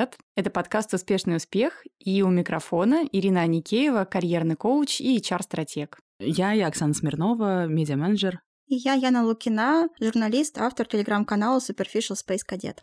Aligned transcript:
привет! 0.00 0.18
Это 0.34 0.50
подкаст 0.50 0.94
«Успешный 0.94 1.36
успех» 1.36 1.84
и 1.98 2.22
у 2.22 2.30
микрофона 2.30 3.04
Ирина 3.12 3.42
Аникеева, 3.42 4.06
карьерный 4.06 4.56
коуч 4.56 4.98
и 4.98 5.18
HR-стратег. 5.18 5.98
Я, 6.18 6.52
я 6.52 6.68
Оксана 6.68 6.94
Смирнова, 6.94 7.66
медиа-менеджер. 7.66 8.40
И 8.66 8.76
я, 8.76 8.94
Яна 8.94 9.24
Лукина, 9.26 9.88
журналист, 10.00 10.56
автор 10.58 10.86
телеграм-канала 10.86 11.58
Superficial 11.58 12.16
Space 12.16 12.46
Cadet. 12.48 12.78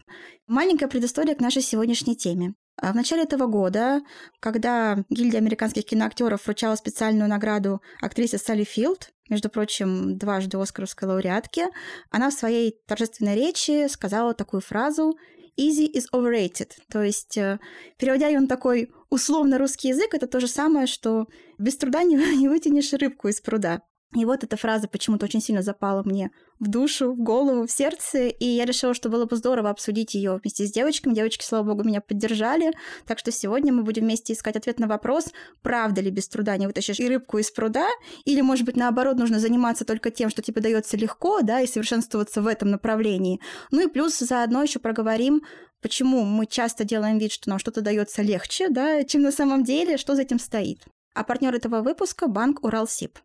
Маленькая 0.46 0.88
предыстория 0.88 1.34
к 1.34 1.40
нашей 1.40 1.64
сегодняшней 1.64 2.16
теме. 2.16 2.54
А 2.80 2.92
в 2.92 2.96
начале 2.96 3.24
этого 3.24 3.48
года, 3.48 4.02
когда 4.40 5.04
гильдия 5.10 5.40
американских 5.40 5.86
киноактеров 5.86 6.46
вручала 6.46 6.76
специальную 6.76 7.28
награду 7.28 7.82
актрисе 8.00 8.38
Салли 8.38 8.64
Филд, 8.64 9.10
между 9.30 9.50
прочим, 9.50 10.18
дважды 10.18 10.58
оскаровской 10.58 11.08
лауреатке, 11.08 11.70
она 12.12 12.30
в 12.30 12.34
своей 12.34 12.76
торжественной 12.88 13.36
речи 13.36 13.88
сказала 13.88 14.36
такую 14.36 14.62
фразу 14.62 15.18
«easy 15.58 15.92
is 15.92 16.06
overrated». 16.14 16.72
То 16.90 17.04
есть, 17.04 17.38
э, 17.38 17.60
переводя 17.98 18.28
ее 18.28 18.40
на 18.40 18.48
такой 18.48 18.92
условно 19.10 19.58
русский 19.58 19.90
язык, 19.90 20.14
это 20.14 20.28
то 20.28 20.40
же 20.40 20.48
самое, 20.48 20.88
что 20.88 21.28
«без 21.58 21.78
труда 21.78 22.04
не, 22.04 22.16
не 22.38 22.48
вытянешь 22.48 22.94
рыбку 22.94 23.28
из 23.28 23.42
пруда». 23.42 23.82
И 24.16 24.24
вот 24.24 24.44
эта 24.44 24.56
фраза 24.56 24.88
почему-то 24.88 25.26
очень 25.26 25.42
сильно 25.42 25.62
запала 25.62 26.02
мне 26.06 26.32
в 26.60 26.70
душу, 26.70 27.12
в 27.12 27.20
голову, 27.20 27.68
в 27.68 27.72
сердце, 27.72 28.28
и 28.28 28.46
я 28.46 28.64
решила, 28.64 28.94
что 28.94 29.10
было 29.10 29.26
бы 29.26 29.36
здорово 29.36 29.70
обсудить 29.70 30.16
ее 30.16 30.40
вместе 30.42 30.66
с 30.66 30.72
девочками. 30.72 31.14
Девочки, 31.14 31.44
слава 31.44 31.66
богу, 31.66 31.84
меня 31.84 32.00
поддержали, 32.00 32.72
так 33.06 33.20
что 33.20 33.32
сегодня 33.32 33.74
мы 33.74 33.84
будем 33.84 34.04
вместе 34.04 34.32
искать 34.32 34.56
ответ 34.56 34.80
на 34.80 34.88
вопрос, 34.88 35.34
правда 35.62 36.00
ли 36.00 36.10
без 36.10 36.30
труда 36.30 36.56
не 36.56 36.68
вытащишь 36.68 37.02
и 37.02 37.08
рыбку 37.08 37.38
из 37.38 37.52
пруда, 37.52 37.88
или, 38.24 38.40
может 38.40 38.66
быть, 38.66 38.78
наоборот, 38.78 39.18
нужно 39.18 39.40
заниматься 39.40 39.84
только 39.84 40.10
тем, 40.10 40.30
что 40.30 40.42
тебе 40.42 40.62
дается 40.62 40.96
легко, 40.96 41.42
да, 41.42 41.60
и 41.60 41.68
совершенствоваться 41.68 42.42
в 42.42 42.48
этом 42.48 42.72
направлении. 42.72 43.42
Ну 43.72 43.82
и 43.82 43.92
плюс 43.92 44.18
заодно 44.18 44.64
еще 44.64 44.80
проговорим, 44.80 45.44
почему 45.82 46.24
мы 46.24 46.46
часто 46.46 46.86
делаем 46.86 47.18
вид, 47.18 47.34
что 47.34 47.50
нам 47.50 47.60
что-то 47.60 47.82
дается 47.82 48.22
легче, 48.22 48.70
да, 48.70 49.04
чем 49.04 49.22
на 49.22 49.34
самом 49.34 49.66
деле, 49.66 49.98
что 49.98 50.16
за 50.16 50.22
этим 50.22 50.40
стоит. 50.40 50.86
А 51.14 51.24
партнер 51.24 51.54
этого 51.54 51.82
выпуска– 51.82 52.28
банк 52.30 52.64
Уралсиб. 52.64 53.18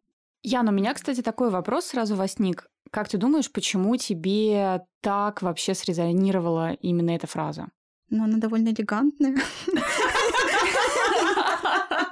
Ян, 0.43 0.69
у 0.69 0.73
меня, 0.73 0.93
кстати, 0.95 1.23
такой 1.23 1.51
вопрос 1.51 1.87
сразу 1.87 2.17
возник. 2.17 2.67
Как 2.91 3.09
ты 3.09 3.17
думаешь, 3.17 3.51
почему 3.51 3.97
тебе 3.97 4.83
так 5.01 5.41
вообще 5.41 5.75
срезонировала 5.75 6.73
именно 6.73 7.11
эта 7.11 7.27
фраза? 7.27 7.69
Ну, 8.11 8.25
она 8.25 8.39
довольно 8.39 8.71
элегантная. 8.71 9.37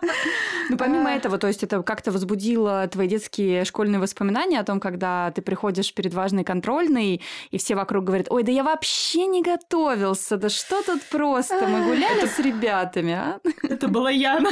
Ну, 0.71 0.77
помимо 0.77 1.11
этого, 1.11 1.37
то 1.37 1.49
есть 1.49 1.65
это 1.65 1.83
как-то 1.83 2.13
возбудило 2.13 2.87
твои 2.87 3.09
детские 3.09 3.65
школьные 3.65 3.99
воспоминания 3.99 4.61
о 4.61 4.65
том, 4.65 4.79
когда 4.79 5.33
ты 5.33 5.43
приходишь 5.43 5.93
перед 5.93 6.15
важной 6.15 6.45
контрольной, 6.45 7.23
и 7.51 7.59
все 7.59 7.75
вокруг 7.75 8.05
говорят, 8.05 8.29
ой, 8.31 8.45
да 8.45 8.53
я 8.53 8.63
вообще 8.63 9.27
не 9.27 9.43
готовился, 9.43 10.37
да 10.37 10.49
что 10.49 10.81
тут 10.83 11.03
просто, 11.03 11.67
мы 11.67 11.87
гуляли 11.87 12.25
с 12.25 12.39
ребятами, 12.39 13.13
а? 13.13 13.41
Это 13.63 13.89
была 13.89 14.11
Яна. 14.11 14.51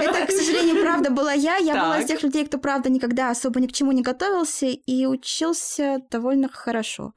Это, 0.00 0.26
к 0.26 0.30
сожалению, 0.30 0.82
правда 0.82 1.10
была 1.10 1.32
я. 1.32 1.56
Я 1.56 1.74
была 1.74 2.00
из 2.00 2.06
тех 2.06 2.22
людей, 2.22 2.46
кто, 2.46 2.56
правда, 2.56 2.88
никогда 2.88 3.30
особо 3.30 3.60
ни 3.60 3.66
к 3.66 3.72
чему 3.72 3.92
не 3.92 4.00
готовился 4.00 4.66
и 4.66 5.06
учился 5.06 6.00
довольно 6.10 6.48
хорошо. 6.48 7.12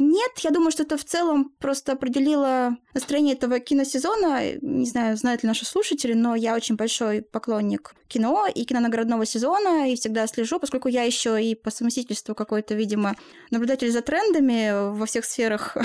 Нет, 0.00 0.32
я 0.38 0.50
думаю, 0.50 0.72
что 0.72 0.82
это 0.82 0.96
в 0.96 1.04
целом 1.04 1.52
просто 1.60 1.92
определило 1.92 2.76
настроение 2.94 3.34
этого 3.34 3.60
киносезона. 3.60 4.54
Не 4.60 4.86
знаю, 4.86 5.16
знают 5.16 5.44
ли 5.44 5.46
наши 5.46 5.64
слушатели, 5.64 6.14
но 6.14 6.34
я 6.34 6.56
очень 6.56 6.76
большой 6.76 7.22
поклонник 7.22 7.91
кино 8.08 8.46
и 8.46 8.64
кинонаградного 8.64 9.24
сезона, 9.24 9.90
и 9.90 9.96
всегда 9.96 10.26
слежу, 10.26 10.58
поскольку 10.58 10.88
я 10.88 11.02
еще 11.04 11.42
и 11.42 11.54
по 11.54 11.70
совместительству 11.70 12.34
какой-то, 12.34 12.74
видимо, 12.74 13.16
наблюдатель 13.50 13.90
за 13.90 14.02
трендами 14.02 14.96
во 14.96 15.06
всех 15.06 15.24
сферах 15.24 15.76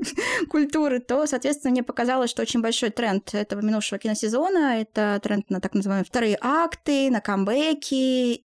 культуры, 0.50 1.00
то, 1.00 1.26
соответственно, 1.26 1.72
мне 1.72 1.82
показалось, 1.82 2.30
что 2.30 2.42
очень 2.42 2.60
большой 2.60 2.90
тренд 2.90 3.34
этого 3.34 3.60
минувшего 3.60 3.98
киносезона— 3.98 4.80
это 4.80 5.20
тренд 5.22 5.48
на 5.50 5.60
так 5.60 5.74
называемые 5.74 6.04
вторые 6.04 6.38
акты, 6.40 7.10
на 7.10 7.20
камбэки, 7.20 8.45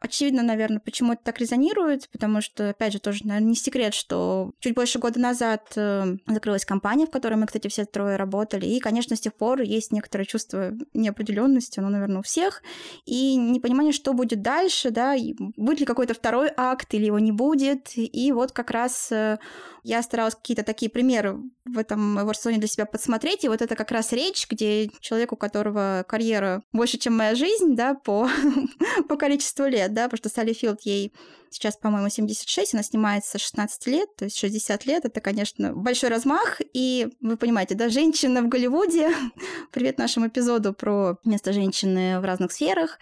Очевидно, 0.00 0.44
наверное, 0.44 0.78
почему 0.78 1.14
это 1.14 1.24
так 1.24 1.40
резонирует, 1.40 2.08
потому 2.10 2.40
что, 2.40 2.70
опять 2.70 2.92
же, 2.92 3.00
тоже, 3.00 3.26
наверное, 3.26 3.48
не 3.48 3.56
секрет, 3.56 3.94
что 3.94 4.52
чуть 4.60 4.74
больше 4.74 5.00
года 5.00 5.18
назад 5.18 5.72
э, 5.74 6.16
закрылась 6.26 6.64
компания, 6.64 7.06
в 7.06 7.10
которой 7.10 7.34
мы, 7.34 7.46
кстати, 7.46 7.66
все 7.66 7.84
трое 7.84 8.16
работали, 8.16 8.64
и, 8.66 8.78
конечно, 8.78 9.16
с 9.16 9.20
тех 9.20 9.34
пор 9.34 9.60
есть 9.62 9.90
некоторое 9.90 10.24
чувство 10.24 10.72
неопределенности, 10.94 11.80
оно, 11.80 11.88
наверное, 11.88 12.20
у 12.20 12.22
всех, 12.22 12.62
и 13.06 13.34
непонимание, 13.34 13.92
что 13.92 14.12
будет 14.12 14.40
дальше, 14.40 14.90
да, 14.90 15.16
будет 15.56 15.80
ли 15.80 15.86
какой-то 15.86 16.14
второй 16.14 16.50
акт 16.56 16.94
или 16.94 17.06
его 17.06 17.18
не 17.18 17.32
будет, 17.32 17.90
и 17.96 18.30
вот 18.30 18.52
как 18.52 18.70
раз 18.70 19.10
э, 19.10 19.38
я 19.82 20.02
старалась 20.02 20.36
какие-то 20.36 20.62
такие 20.62 20.90
примеры 20.90 21.38
в 21.72 21.78
этом 21.78 22.18
Warzone 22.18 22.58
для 22.58 22.68
себя 22.68 22.86
подсмотреть, 22.86 23.44
и 23.44 23.48
вот 23.48 23.62
это 23.62 23.76
как 23.76 23.90
раз 23.90 24.12
речь, 24.12 24.46
где 24.48 24.90
человек, 25.00 25.32
у 25.32 25.36
которого 25.36 26.04
карьера 26.08 26.62
больше, 26.72 26.98
чем 26.98 27.16
моя 27.16 27.34
жизнь, 27.34 27.74
да, 27.76 27.94
по, 27.94 28.28
по 29.08 29.16
количеству 29.16 29.66
лет, 29.66 29.92
да, 29.92 30.04
потому 30.04 30.18
что 30.18 30.28
Салли 30.28 30.52
Филд 30.52 30.80
ей 30.82 31.12
сейчас, 31.50 31.76
по-моему, 31.76 32.08
76, 32.08 32.74
она 32.74 32.82
снимается 32.82 33.38
16 33.38 33.86
лет, 33.86 34.14
то 34.16 34.24
есть 34.24 34.36
60 34.38 34.86
лет, 34.86 35.04
это, 35.04 35.20
конечно, 35.20 35.72
большой 35.72 36.10
размах, 36.10 36.60
и 36.72 37.08
вы 37.20 37.36
понимаете, 37.36 37.74
да, 37.74 37.88
женщина 37.88 38.42
в 38.42 38.48
Голливуде, 38.48 39.10
привет 39.72 39.98
нашему 39.98 40.28
эпизоду 40.28 40.72
про 40.72 41.18
место 41.24 41.52
женщины 41.52 42.20
в 42.20 42.24
разных 42.24 42.52
сферах, 42.52 42.98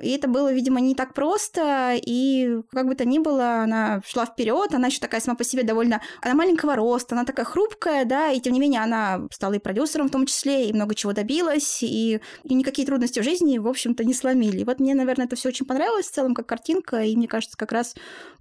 и 0.00 0.10
это 0.10 0.28
было, 0.28 0.52
видимо, 0.52 0.80
не 0.80 0.94
так 0.94 1.14
просто, 1.14 1.94
и 1.96 2.60
как 2.70 2.86
бы 2.86 2.94
то 2.94 3.04
ни 3.04 3.18
было, 3.18 3.62
она 3.62 4.02
шла 4.06 4.26
вперед, 4.26 4.74
она 4.74 4.88
еще 4.88 5.00
такая 5.00 5.20
сама 5.20 5.36
по 5.36 5.44
себе 5.44 5.62
довольно, 5.62 6.00
она 6.22 6.34
маленького 6.34 6.76
роста, 6.76 7.14
она 7.14 7.24
такая 7.24 7.44
хрупкая, 7.46 8.04
да, 8.04 8.30
и 8.30 8.40
тем 8.40 8.52
не 8.52 8.60
менее 8.60 8.82
она 8.82 9.26
стала 9.30 9.54
и 9.54 9.58
продюсером 9.58 10.08
в 10.08 10.12
том 10.12 10.26
числе, 10.26 10.68
и 10.68 10.72
много 10.72 10.94
чего 10.94 11.12
добилась, 11.12 11.82
и, 11.82 12.20
и 12.44 12.54
никакие 12.54 12.86
трудности 12.86 13.20
в 13.20 13.24
жизни, 13.24 13.58
в 13.58 13.68
общем-то, 13.68 14.04
не 14.04 14.14
сломили. 14.14 14.60
И 14.60 14.64
вот 14.64 14.80
мне, 14.80 14.94
наверное, 14.94 15.26
это 15.26 15.36
все 15.36 15.48
очень 15.48 15.66
понравилось 15.66 16.06
в 16.06 16.12
целом 16.12 16.34
как 16.34 16.46
картинка, 16.46 17.02
и 17.02 17.16
мне 17.16 17.28
кажется, 17.28 17.56
как 17.56 17.72
раз 17.72 17.89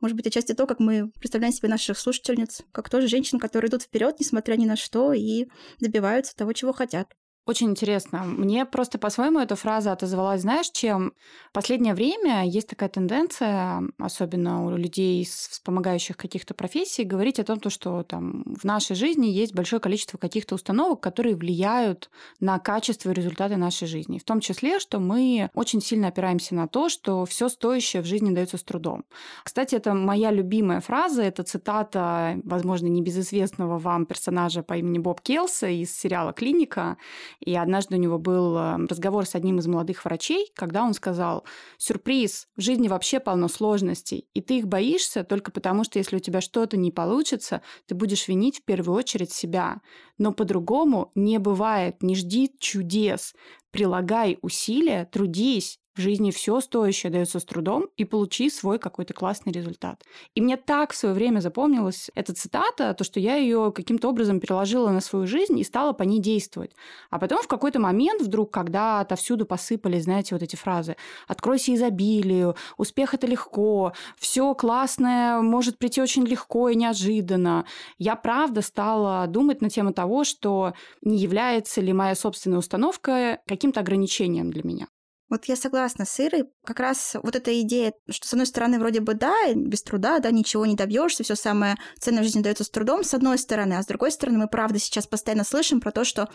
может 0.01 0.15
быть, 0.15 0.27
отчасти 0.27 0.53
то, 0.53 0.65
как 0.65 0.79
мы 0.79 1.11
представляем 1.19 1.53
себе 1.53 1.69
наших 1.69 1.97
слушательниц, 1.97 2.61
как 2.71 2.89
тоже 2.89 3.07
женщин, 3.07 3.39
которые 3.39 3.69
идут 3.69 3.83
вперед, 3.83 4.15
несмотря 4.19 4.55
ни 4.55 4.65
на 4.65 4.75
что, 4.75 5.13
и 5.13 5.47
добиваются 5.79 6.35
того, 6.35 6.53
чего 6.53 6.73
хотят. 6.73 7.13
Очень 7.45 7.71
интересно. 7.71 8.23
Мне 8.25 8.63
просто 8.65 8.99
по-своему 8.99 9.39
эта 9.39 9.55
фраза 9.55 9.91
отозвалась, 9.91 10.41
знаешь, 10.41 10.69
чем? 10.69 11.13
В 11.49 11.53
последнее 11.53 11.95
время 11.95 12.45
есть 12.45 12.67
такая 12.67 12.89
тенденция, 12.89 13.81
особенно 13.97 14.65
у 14.65 14.77
людей 14.77 15.25
с 15.25 15.47
вспомогающих 15.47 16.15
каких-то 16.15 16.53
профессий, 16.53 17.03
говорить 17.03 17.39
о 17.39 17.43
том, 17.43 17.59
что 17.69 18.03
там 18.03 18.43
в 18.45 18.65
нашей 18.65 18.95
жизни 18.95 19.25
есть 19.27 19.55
большое 19.55 19.79
количество 19.79 20.19
каких-то 20.19 20.53
установок, 20.53 21.01
которые 21.01 21.35
влияют 21.35 22.11
на 22.39 22.59
качество 22.59 23.09
и 23.09 23.13
результаты 23.15 23.57
нашей 23.57 23.87
жизни. 23.87 24.19
В 24.19 24.23
том 24.23 24.41
числе, 24.41 24.79
что 24.79 24.99
мы 24.99 25.49
очень 25.55 25.81
сильно 25.81 26.09
опираемся 26.09 26.53
на 26.53 26.67
то, 26.67 26.87
что 26.87 27.25
все 27.25 27.49
стоящее 27.49 28.03
в 28.03 28.05
жизни 28.05 28.29
дается 28.29 28.57
с 28.57 28.63
трудом. 28.63 29.05
Кстати, 29.43 29.73
это 29.73 29.95
моя 29.95 30.29
любимая 30.29 30.81
фраза, 30.81 31.23
это 31.23 31.41
цитата, 31.41 32.39
возможно, 32.43 32.85
небезызвестного 32.87 33.79
вам 33.79 34.05
персонажа 34.05 34.61
по 34.61 34.77
имени 34.77 34.99
Боб 34.99 35.21
Келса 35.21 35.67
из 35.67 35.97
сериала 35.97 36.31
«Клиника», 36.31 36.97
и 37.39 37.55
однажды 37.55 37.95
у 37.95 37.99
него 37.99 38.19
был 38.19 38.57
э, 38.57 38.77
разговор 38.87 39.25
с 39.25 39.35
одним 39.35 39.59
из 39.59 39.67
молодых 39.67 40.03
врачей, 40.05 40.51
когда 40.55 40.83
он 40.83 40.93
сказал, 40.93 41.45
сюрприз, 41.77 42.47
в 42.55 42.61
жизни 42.61 42.87
вообще 42.87 43.19
полно 43.19 43.47
сложностей, 43.47 44.27
и 44.33 44.41
ты 44.41 44.59
их 44.59 44.67
боишься 44.67 45.23
только 45.23 45.51
потому, 45.51 45.83
что 45.83 45.99
если 45.99 46.17
у 46.17 46.19
тебя 46.19 46.41
что-то 46.41 46.77
не 46.77 46.91
получится, 46.91 47.61
ты 47.85 47.95
будешь 47.95 48.27
винить 48.27 48.59
в 48.59 48.65
первую 48.65 48.97
очередь 48.97 49.31
себя. 49.31 49.81
Но 50.17 50.33
по-другому 50.33 51.11
не 51.15 51.37
бывает, 51.39 52.03
не 52.03 52.15
жди 52.15 52.51
чудес. 52.59 53.33
Прилагай 53.71 54.37
усилия, 54.41 55.07
трудись, 55.11 55.79
в 55.99 56.01
жизни 56.01 56.31
все 56.31 56.61
стоящее 56.61 57.11
дается 57.11 57.39
с 57.39 57.45
трудом, 57.45 57.87
и 57.97 58.05
получи 58.05 58.49
свой 58.49 58.79
какой-то 58.79 59.13
классный 59.13 59.51
результат. 59.51 60.01
И 60.33 60.41
мне 60.41 60.55
так 60.57 60.93
в 60.93 60.95
свое 60.95 61.13
время 61.13 61.41
запомнилась 61.41 62.09
эта 62.15 62.33
цитата, 62.33 62.93
то, 62.93 63.03
что 63.03 63.19
я 63.19 63.35
ее 63.35 63.73
каким-то 63.75 64.09
образом 64.09 64.39
переложила 64.39 64.89
на 64.89 65.01
свою 65.01 65.27
жизнь 65.27 65.59
и 65.59 65.63
стала 65.63 65.91
по 65.93 66.03
ней 66.03 66.19
действовать. 66.19 66.71
А 67.09 67.19
потом 67.19 67.41
в 67.41 67.47
какой-то 67.47 67.79
момент 67.79 68.21
вдруг, 68.21 68.51
когда 68.51 69.01
отовсюду 69.01 69.45
посыпались, 69.45 70.03
знаете, 70.03 70.35
вот 70.35 70.41
эти 70.41 70.55
фразы 70.55 70.95
«откройся 71.27 71.75
изобилию», 71.75 72.55
«успех– 72.77 73.13
это 73.15 73.27
легко», 73.27 73.93
«все 74.17 74.53
классное 74.55 75.41
может 75.41 75.77
прийти 75.77 76.01
очень 76.01 76.25
легко 76.25 76.69
и 76.69 76.75
неожиданно», 76.75 77.65
я 77.97 78.15
правда 78.15 78.61
стала 78.61 79.27
думать 79.27 79.61
на 79.61 79.69
тему 79.69 79.91
того, 79.93 80.23
что 80.23 80.73
не 81.01 81.17
является 81.17 81.81
ли 81.81 81.91
моя 81.91 82.15
собственная 82.15 82.59
установка 82.59 83.39
каким-то 83.45 83.81
ограничением 83.81 84.51
для 84.51 84.63
меня. 84.63 84.87
Вот 85.29 85.45
я 85.45 85.55
согласна 85.55 86.05
с 86.05 86.19
Ирой. 86.19 86.49
Как 86.65 86.79
раз 86.79 87.15
вот 87.21 87.35
эта 87.35 87.61
идея, 87.61 87.93
что 88.09 88.27
с 88.27 88.33
одной 88.33 88.47
стороны 88.47 88.79
вроде 88.79 88.99
бы 88.99 89.13
да, 89.13 89.35
без 89.53 89.83
труда, 89.83 90.19
да, 90.19 90.31
ничего 90.31 90.65
не 90.65 90.75
добьешься, 90.75 91.23
все 91.23 91.35
самое 91.35 91.77
ценное 91.99 92.21
в 92.21 92.25
жизни 92.25 92.41
дается 92.41 92.63
с 92.63 92.69
трудом, 92.69 93.03
с 93.03 93.13
одной 93.13 93.37
стороны, 93.37 93.73
а 93.75 93.83
с 93.83 93.85
другой 93.85 94.11
стороны 94.11 94.39
мы 94.39 94.47
правда 94.47 94.79
сейчас 94.79 95.05
постоянно 95.05 95.43
слышим 95.43 95.81
про 95.81 95.91
то, 95.91 96.03
что 96.03 96.29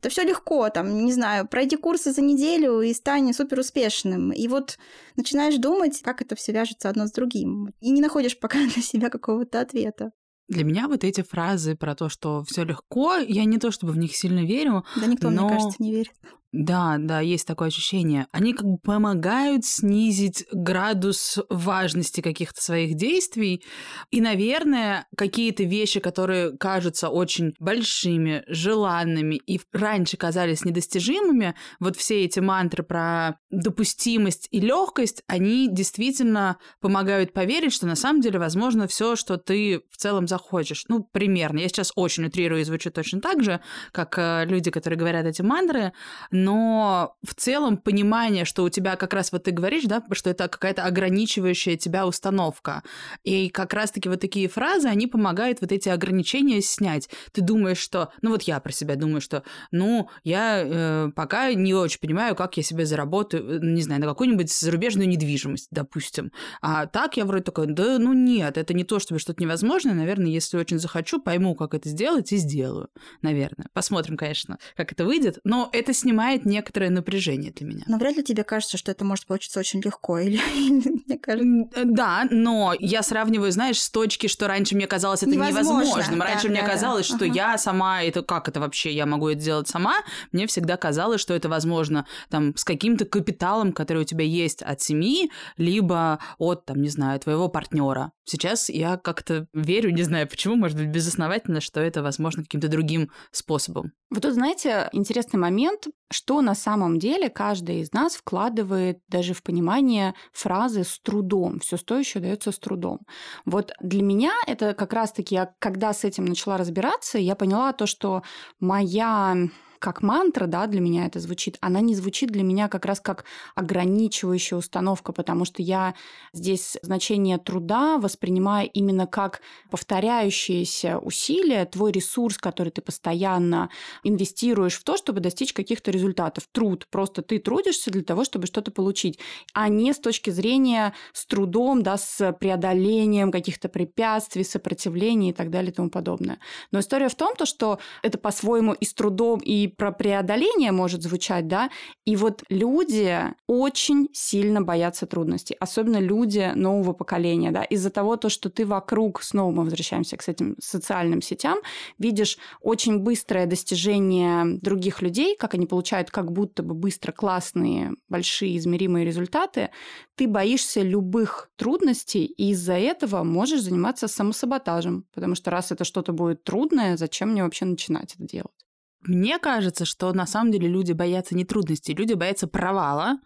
это 0.00 0.08
все 0.08 0.24
легко, 0.24 0.68
там, 0.70 1.04
не 1.04 1.12
знаю, 1.12 1.46
пройди 1.46 1.76
курсы 1.76 2.12
за 2.12 2.22
неделю 2.22 2.80
и 2.80 2.92
стань 2.94 3.32
супер 3.34 3.60
успешным. 3.60 4.32
И 4.32 4.48
вот 4.48 4.78
начинаешь 5.16 5.56
думать, 5.56 6.00
как 6.02 6.22
это 6.22 6.34
все 6.34 6.52
вяжется 6.52 6.88
одно 6.88 7.06
с 7.06 7.12
другим. 7.12 7.72
И 7.80 7.90
не 7.90 8.00
находишь 8.00 8.38
пока 8.38 8.58
для 8.74 8.82
себя 8.82 9.10
какого-то 9.10 9.60
ответа. 9.60 10.12
Для 10.48 10.64
меня 10.64 10.88
вот 10.88 11.04
эти 11.04 11.22
фразы 11.22 11.76
про 11.76 11.94
то, 11.94 12.08
что 12.08 12.42
все 12.42 12.64
легко, 12.64 13.16
я 13.16 13.44
не 13.44 13.58
то 13.58 13.70
чтобы 13.70 13.92
в 13.92 13.98
них 13.98 14.16
сильно 14.16 14.44
верю. 14.44 14.84
Да 14.96 15.06
никто, 15.06 15.30
но... 15.30 15.46
мне 15.46 15.54
кажется, 15.56 15.80
не 15.80 15.92
верит. 15.92 16.12
Да, 16.52 16.96
да, 16.98 17.20
есть 17.20 17.46
такое 17.46 17.68
ощущение. 17.68 18.26
Они 18.32 18.54
как 18.54 18.66
бы 18.66 18.78
помогают 18.78 19.64
снизить 19.64 20.44
градус 20.50 21.38
важности 21.48 22.22
каких-то 22.22 22.60
своих 22.60 22.96
действий. 22.96 23.62
И, 24.10 24.20
наверное, 24.20 25.06
какие-то 25.16 25.62
вещи, 25.62 26.00
которые 26.00 26.56
кажутся 26.56 27.08
очень 27.08 27.52
большими, 27.60 28.42
желанными 28.48 29.36
и 29.36 29.60
раньше 29.72 30.16
казались 30.16 30.64
недостижимыми, 30.64 31.54
вот 31.78 31.96
все 31.96 32.24
эти 32.24 32.40
мантры 32.40 32.82
про 32.82 33.38
допустимость 33.50 34.48
и 34.50 34.58
легкость, 34.58 35.22
они 35.28 35.68
действительно 35.70 36.56
помогают 36.80 37.32
поверить, 37.32 37.72
что 37.72 37.86
на 37.86 37.94
самом 37.94 38.22
деле 38.22 38.40
возможно 38.40 38.88
все, 38.88 39.14
что 39.14 39.36
ты 39.36 39.82
в 39.88 39.96
целом 39.98 40.26
захочешь. 40.26 40.84
Ну, 40.88 41.04
примерно. 41.04 41.60
Я 41.60 41.68
сейчас 41.68 41.92
очень 41.94 42.24
утрирую 42.24 42.62
и 42.62 42.64
звучу 42.64 42.90
точно 42.90 43.20
так 43.20 43.44
же, 43.44 43.60
как 43.92 44.18
э, 44.18 44.46
люди, 44.46 44.72
которые 44.72 44.98
говорят 44.98 45.26
эти 45.26 45.42
мантры, 45.42 45.92
но 46.40 47.16
в 47.22 47.34
целом 47.34 47.76
понимание, 47.76 48.44
что 48.44 48.64
у 48.64 48.68
тебя 48.68 48.96
как 48.96 49.12
раз 49.12 49.32
вот 49.32 49.44
ты 49.44 49.50
говоришь, 49.50 49.84
да, 49.84 50.02
что 50.12 50.30
это 50.30 50.48
какая-то 50.48 50.84
ограничивающая 50.84 51.76
тебя 51.76 52.06
установка. 52.06 52.82
И 53.24 53.50
как 53.50 53.74
раз-таки 53.74 54.08
вот 54.08 54.20
такие 54.20 54.48
фразы, 54.48 54.88
они 54.88 55.06
помогают 55.06 55.60
вот 55.60 55.70
эти 55.72 55.88
ограничения 55.88 56.62
снять. 56.62 57.08
Ты 57.32 57.42
думаешь, 57.42 57.78
что, 57.78 58.10
ну 58.22 58.30
вот 58.30 58.42
я 58.42 58.58
про 58.60 58.72
себя 58.72 58.96
думаю, 58.96 59.20
что, 59.20 59.42
ну, 59.70 60.08
я 60.24 60.62
э, 60.64 61.10
пока 61.14 61.52
не 61.52 61.74
очень 61.74 62.00
понимаю, 62.00 62.34
как 62.34 62.56
я 62.56 62.62
себе 62.62 62.86
заработаю, 62.86 63.56
э, 63.56 63.58
не 63.62 63.82
знаю, 63.82 64.00
на 64.00 64.06
какую-нибудь 64.06 64.50
зарубежную 64.50 65.08
недвижимость, 65.08 65.68
допустим. 65.70 66.32
А 66.62 66.86
так 66.86 67.16
я 67.16 67.24
вроде 67.26 67.44
такой, 67.44 67.66
да, 67.66 67.98
ну 67.98 68.14
нет, 68.14 68.56
это 68.56 68.72
не 68.72 68.84
то, 68.84 68.98
чтобы 68.98 69.20
что-то 69.20 69.42
невозможно. 69.42 69.92
Наверное, 69.92 70.30
если 70.30 70.56
очень 70.56 70.78
захочу, 70.78 71.20
пойму, 71.20 71.54
как 71.54 71.74
это 71.74 71.88
сделать, 71.88 72.32
и 72.32 72.36
сделаю. 72.36 72.88
Наверное. 73.20 73.68
Посмотрим, 73.74 74.16
конечно, 74.16 74.58
как 74.76 74.92
это 74.92 75.04
выйдет. 75.04 75.38
Но 75.44 75.68
это 75.72 75.92
снимает 75.92 76.29
снимает 76.30 76.46
некоторое 76.46 76.90
напряжение 76.90 77.52
для 77.52 77.66
меня. 77.66 77.84
Но 77.86 77.98
вряд 77.98 78.16
ли 78.16 78.22
тебе 78.22 78.44
кажется, 78.44 78.76
что 78.76 78.90
это 78.90 79.04
может 79.04 79.26
получиться 79.26 79.60
очень 79.60 79.80
легко, 79.80 80.18
или 80.18 80.40
мне 81.06 81.18
кажется? 81.18 81.80
Э, 81.80 81.84
да, 81.84 82.26
но 82.30 82.74
я 82.78 83.02
сравниваю, 83.02 83.52
знаешь, 83.52 83.80
с 83.80 83.90
точки, 83.90 84.26
что 84.26 84.46
раньше 84.46 84.74
мне 84.74 84.86
казалось 84.86 85.22
это 85.22 85.32
невозможно. 85.32 85.82
невозможным. 85.82 86.22
Раньше 86.22 86.44
да, 86.44 86.50
мне 86.50 86.62
да, 86.62 86.68
казалось, 86.68 87.08
да. 87.08 87.16
что 87.16 87.24
ага. 87.24 87.34
я 87.34 87.58
сама, 87.58 88.02
это 88.02 88.22
как 88.22 88.48
это 88.48 88.60
вообще, 88.60 88.92
я 88.92 89.06
могу 89.06 89.28
это 89.28 89.40
сделать 89.40 89.68
сама. 89.68 89.94
Мне 90.32 90.46
всегда 90.46 90.76
казалось, 90.76 91.20
что 91.20 91.34
это 91.34 91.48
возможно 91.48 92.06
там 92.28 92.56
с 92.56 92.64
каким-то 92.64 93.04
капиталом, 93.04 93.72
который 93.72 94.02
у 94.02 94.06
тебя 94.06 94.24
есть 94.24 94.62
от 94.62 94.80
семьи, 94.80 95.30
либо 95.56 96.18
от, 96.38 96.64
там, 96.66 96.80
не 96.80 96.88
знаю, 96.88 97.18
твоего 97.20 97.48
партнера. 97.48 98.12
Сейчас 98.24 98.68
я 98.68 98.96
как-то 98.96 99.48
верю, 99.52 99.90
не 99.90 100.04
знаю 100.04 100.28
почему, 100.28 100.54
может 100.54 100.76
быть, 100.76 100.86
безосновательно, 100.86 101.60
что 101.60 101.80
это 101.80 102.02
возможно 102.02 102.44
каким-то 102.44 102.68
другим 102.68 103.10
способом. 103.32 103.92
Вот 104.10 104.22
тут, 104.22 104.34
знаете, 104.34 104.88
интересный 104.92 105.38
момент, 105.38 105.86
что 106.20 106.42
на 106.42 106.54
самом 106.54 106.98
деле 106.98 107.30
каждый 107.30 107.80
из 107.80 107.94
нас 107.94 108.14
вкладывает 108.14 108.98
даже 109.08 109.32
в 109.32 109.42
понимание 109.42 110.14
фразы 110.34 110.84
с 110.84 110.98
трудом. 110.98 111.60
Все 111.60 111.78
стоящее 111.78 112.22
дается 112.22 112.52
с 112.52 112.58
трудом. 112.58 112.98
Вот 113.46 113.72
для 113.80 114.02
меня 114.02 114.32
это 114.46 114.74
как 114.74 114.92
раз-таки, 114.92 115.34
я 115.34 115.54
когда 115.58 115.94
с 115.94 116.04
этим 116.04 116.26
начала 116.26 116.58
разбираться, 116.58 117.16
я 117.16 117.34
поняла 117.34 117.72
то, 117.72 117.86
что 117.86 118.22
моя 118.60 119.34
как 119.80 120.02
мантра, 120.02 120.46
да, 120.46 120.66
для 120.66 120.80
меня 120.80 121.06
это 121.06 121.18
звучит, 121.20 121.56
она 121.60 121.80
не 121.80 121.94
звучит 121.94 122.30
для 122.30 122.42
меня 122.42 122.68
как 122.68 122.84
раз 122.84 123.00
как 123.00 123.24
ограничивающая 123.54 124.58
установка, 124.58 125.12
потому 125.12 125.44
что 125.46 125.62
я 125.62 125.94
здесь 126.32 126.76
значение 126.82 127.38
труда 127.38 127.98
воспринимаю 127.98 128.68
именно 128.72 129.06
как 129.06 129.40
повторяющиеся 129.70 130.98
усилия, 130.98 131.64
твой 131.64 131.92
ресурс, 131.92 132.36
который 132.36 132.68
ты 132.68 132.82
постоянно 132.82 133.70
инвестируешь 134.04 134.74
в 134.74 134.84
то, 134.84 134.98
чтобы 134.98 135.20
достичь 135.20 135.54
каких-то 135.54 135.90
результатов. 135.90 136.46
Труд. 136.52 136.86
Просто 136.90 137.22
ты 137.22 137.38
трудишься 137.38 137.90
для 137.90 138.02
того, 138.02 138.24
чтобы 138.24 138.46
что-то 138.46 138.70
получить, 138.70 139.18
а 139.54 139.68
не 139.68 139.94
с 139.94 139.98
точки 139.98 140.28
зрения 140.28 140.92
с 141.14 141.24
трудом, 141.24 141.82
да, 141.82 141.96
с 141.96 142.32
преодолением 142.34 143.32
каких-то 143.32 143.70
препятствий, 143.70 144.44
сопротивления 144.44 145.30
и 145.30 145.32
так 145.32 145.50
далее 145.50 145.72
и 145.72 145.74
тому 145.74 145.88
подобное. 145.88 146.38
Но 146.70 146.80
история 146.80 147.08
в 147.08 147.14
том, 147.14 147.34
то, 147.34 147.46
что 147.46 147.78
это 148.02 148.18
по-своему 148.18 148.74
и 148.74 148.84
с 148.84 148.92
трудом, 148.92 149.40
и 149.40 149.69
про 149.76 149.92
преодоление 149.92 150.72
может 150.72 151.02
звучать, 151.02 151.46
да, 151.48 151.70
и 152.04 152.16
вот 152.16 152.42
люди 152.48 153.18
очень 153.46 154.08
сильно 154.12 154.62
боятся 154.62 155.06
трудностей, 155.06 155.56
особенно 155.60 155.98
люди 155.98 156.52
нового 156.54 156.92
поколения, 156.92 157.50
да, 157.50 157.64
из-за 157.64 157.90
того, 157.90 158.16
то, 158.16 158.28
что 158.28 158.50
ты 158.50 158.66
вокруг, 158.66 159.22
снова 159.22 159.50
мы 159.50 159.64
возвращаемся 159.64 160.16
к 160.16 160.28
этим 160.28 160.56
социальным 160.60 161.22
сетям, 161.22 161.58
видишь 161.98 162.38
очень 162.60 162.98
быстрое 162.98 163.46
достижение 163.46 164.58
других 164.60 165.02
людей, 165.02 165.36
как 165.36 165.54
они 165.54 165.66
получают 165.66 166.10
как 166.10 166.32
будто 166.32 166.62
бы 166.62 166.74
быстро 166.74 167.12
классные, 167.12 167.92
большие, 168.08 168.56
измеримые 168.56 169.04
результаты, 169.04 169.70
ты 170.14 170.28
боишься 170.28 170.82
любых 170.82 171.50
трудностей, 171.56 172.24
и 172.24 172.50
из-за 172.50 172.74
этого 172.74 173.22
можешь 173.24 173.62
заниматься 173.62 174.08
самосаботажем, 174.08 175.04
потому 175.14 175.34
что 175.34 175.50
раз 175.50 175.72
это 175.72 175.84
что-то 175.84 176.12
будет 176.12 176.44
трудное, 176.44 176.96
зачем 176.96 177.30
мне 177.30 177.42
вообще 177.42 177.64
начинать 177.64 178.14
это 178.14 178.24
делать? 178.24 178.69
Мне 179.02 179.38
кажется, 179.38 179.84
что 179.84 180.12
на 180.12 180.26
самом 180.26 180.52
деле 180.52 180.68
люди 180.68 180.92
боятся 180.92 181.34
не 181.34 181.44
трудностей, 181.44 181.94
люди 181.94 182.12
боятся 182.12 182.46
провала, 182.46 183.18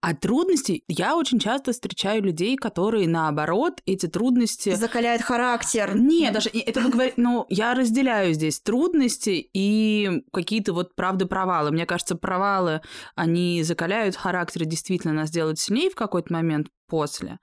а 0.00 0.14
трудности 0.14 0.82
я 0.88 1.16
очень 1.16 1.38
часто 1.38 1.72
встречаю 1.72 2.22
людей, 2.22 2.56
которые 2.56 3.06
наоборот 3.06 3.80
эти 3.86 4.06
трудности 4.06 4.74
закаляют 4.74 5.22
характер. 5.22 5.92
Нет, 5.94 6.32
даже 6.32 6.48
это 6.48 6.80
вы 6.80 6.90
говорите, 6.90 7.14
ну 7.18 7.46
я 7.48 7.74
разделяю 7.74 8.34
здесь 8.34 8.60
трудности 8.60 9.48
и 9.52 10.22
какие-то 10.32 10.72
вот 10.72 10.96
правда 10.96 11.26
провалы. 11.26 11.70
Мне 11.70 11.86
кажется, 11.86 12.16
провалы 12.16 12.80
они 13.14 13.62
закаляют 13.62 14.16
характер, 14.16 14.64
действительно 14.64 15.12
нас 15.12 15.30
делают 15.30 15.58
сильнее 15.58 15.90
в 15.90 15.94
какой-то 15.94 16.32
момент 16.32 16.68
после. 16.90 17.38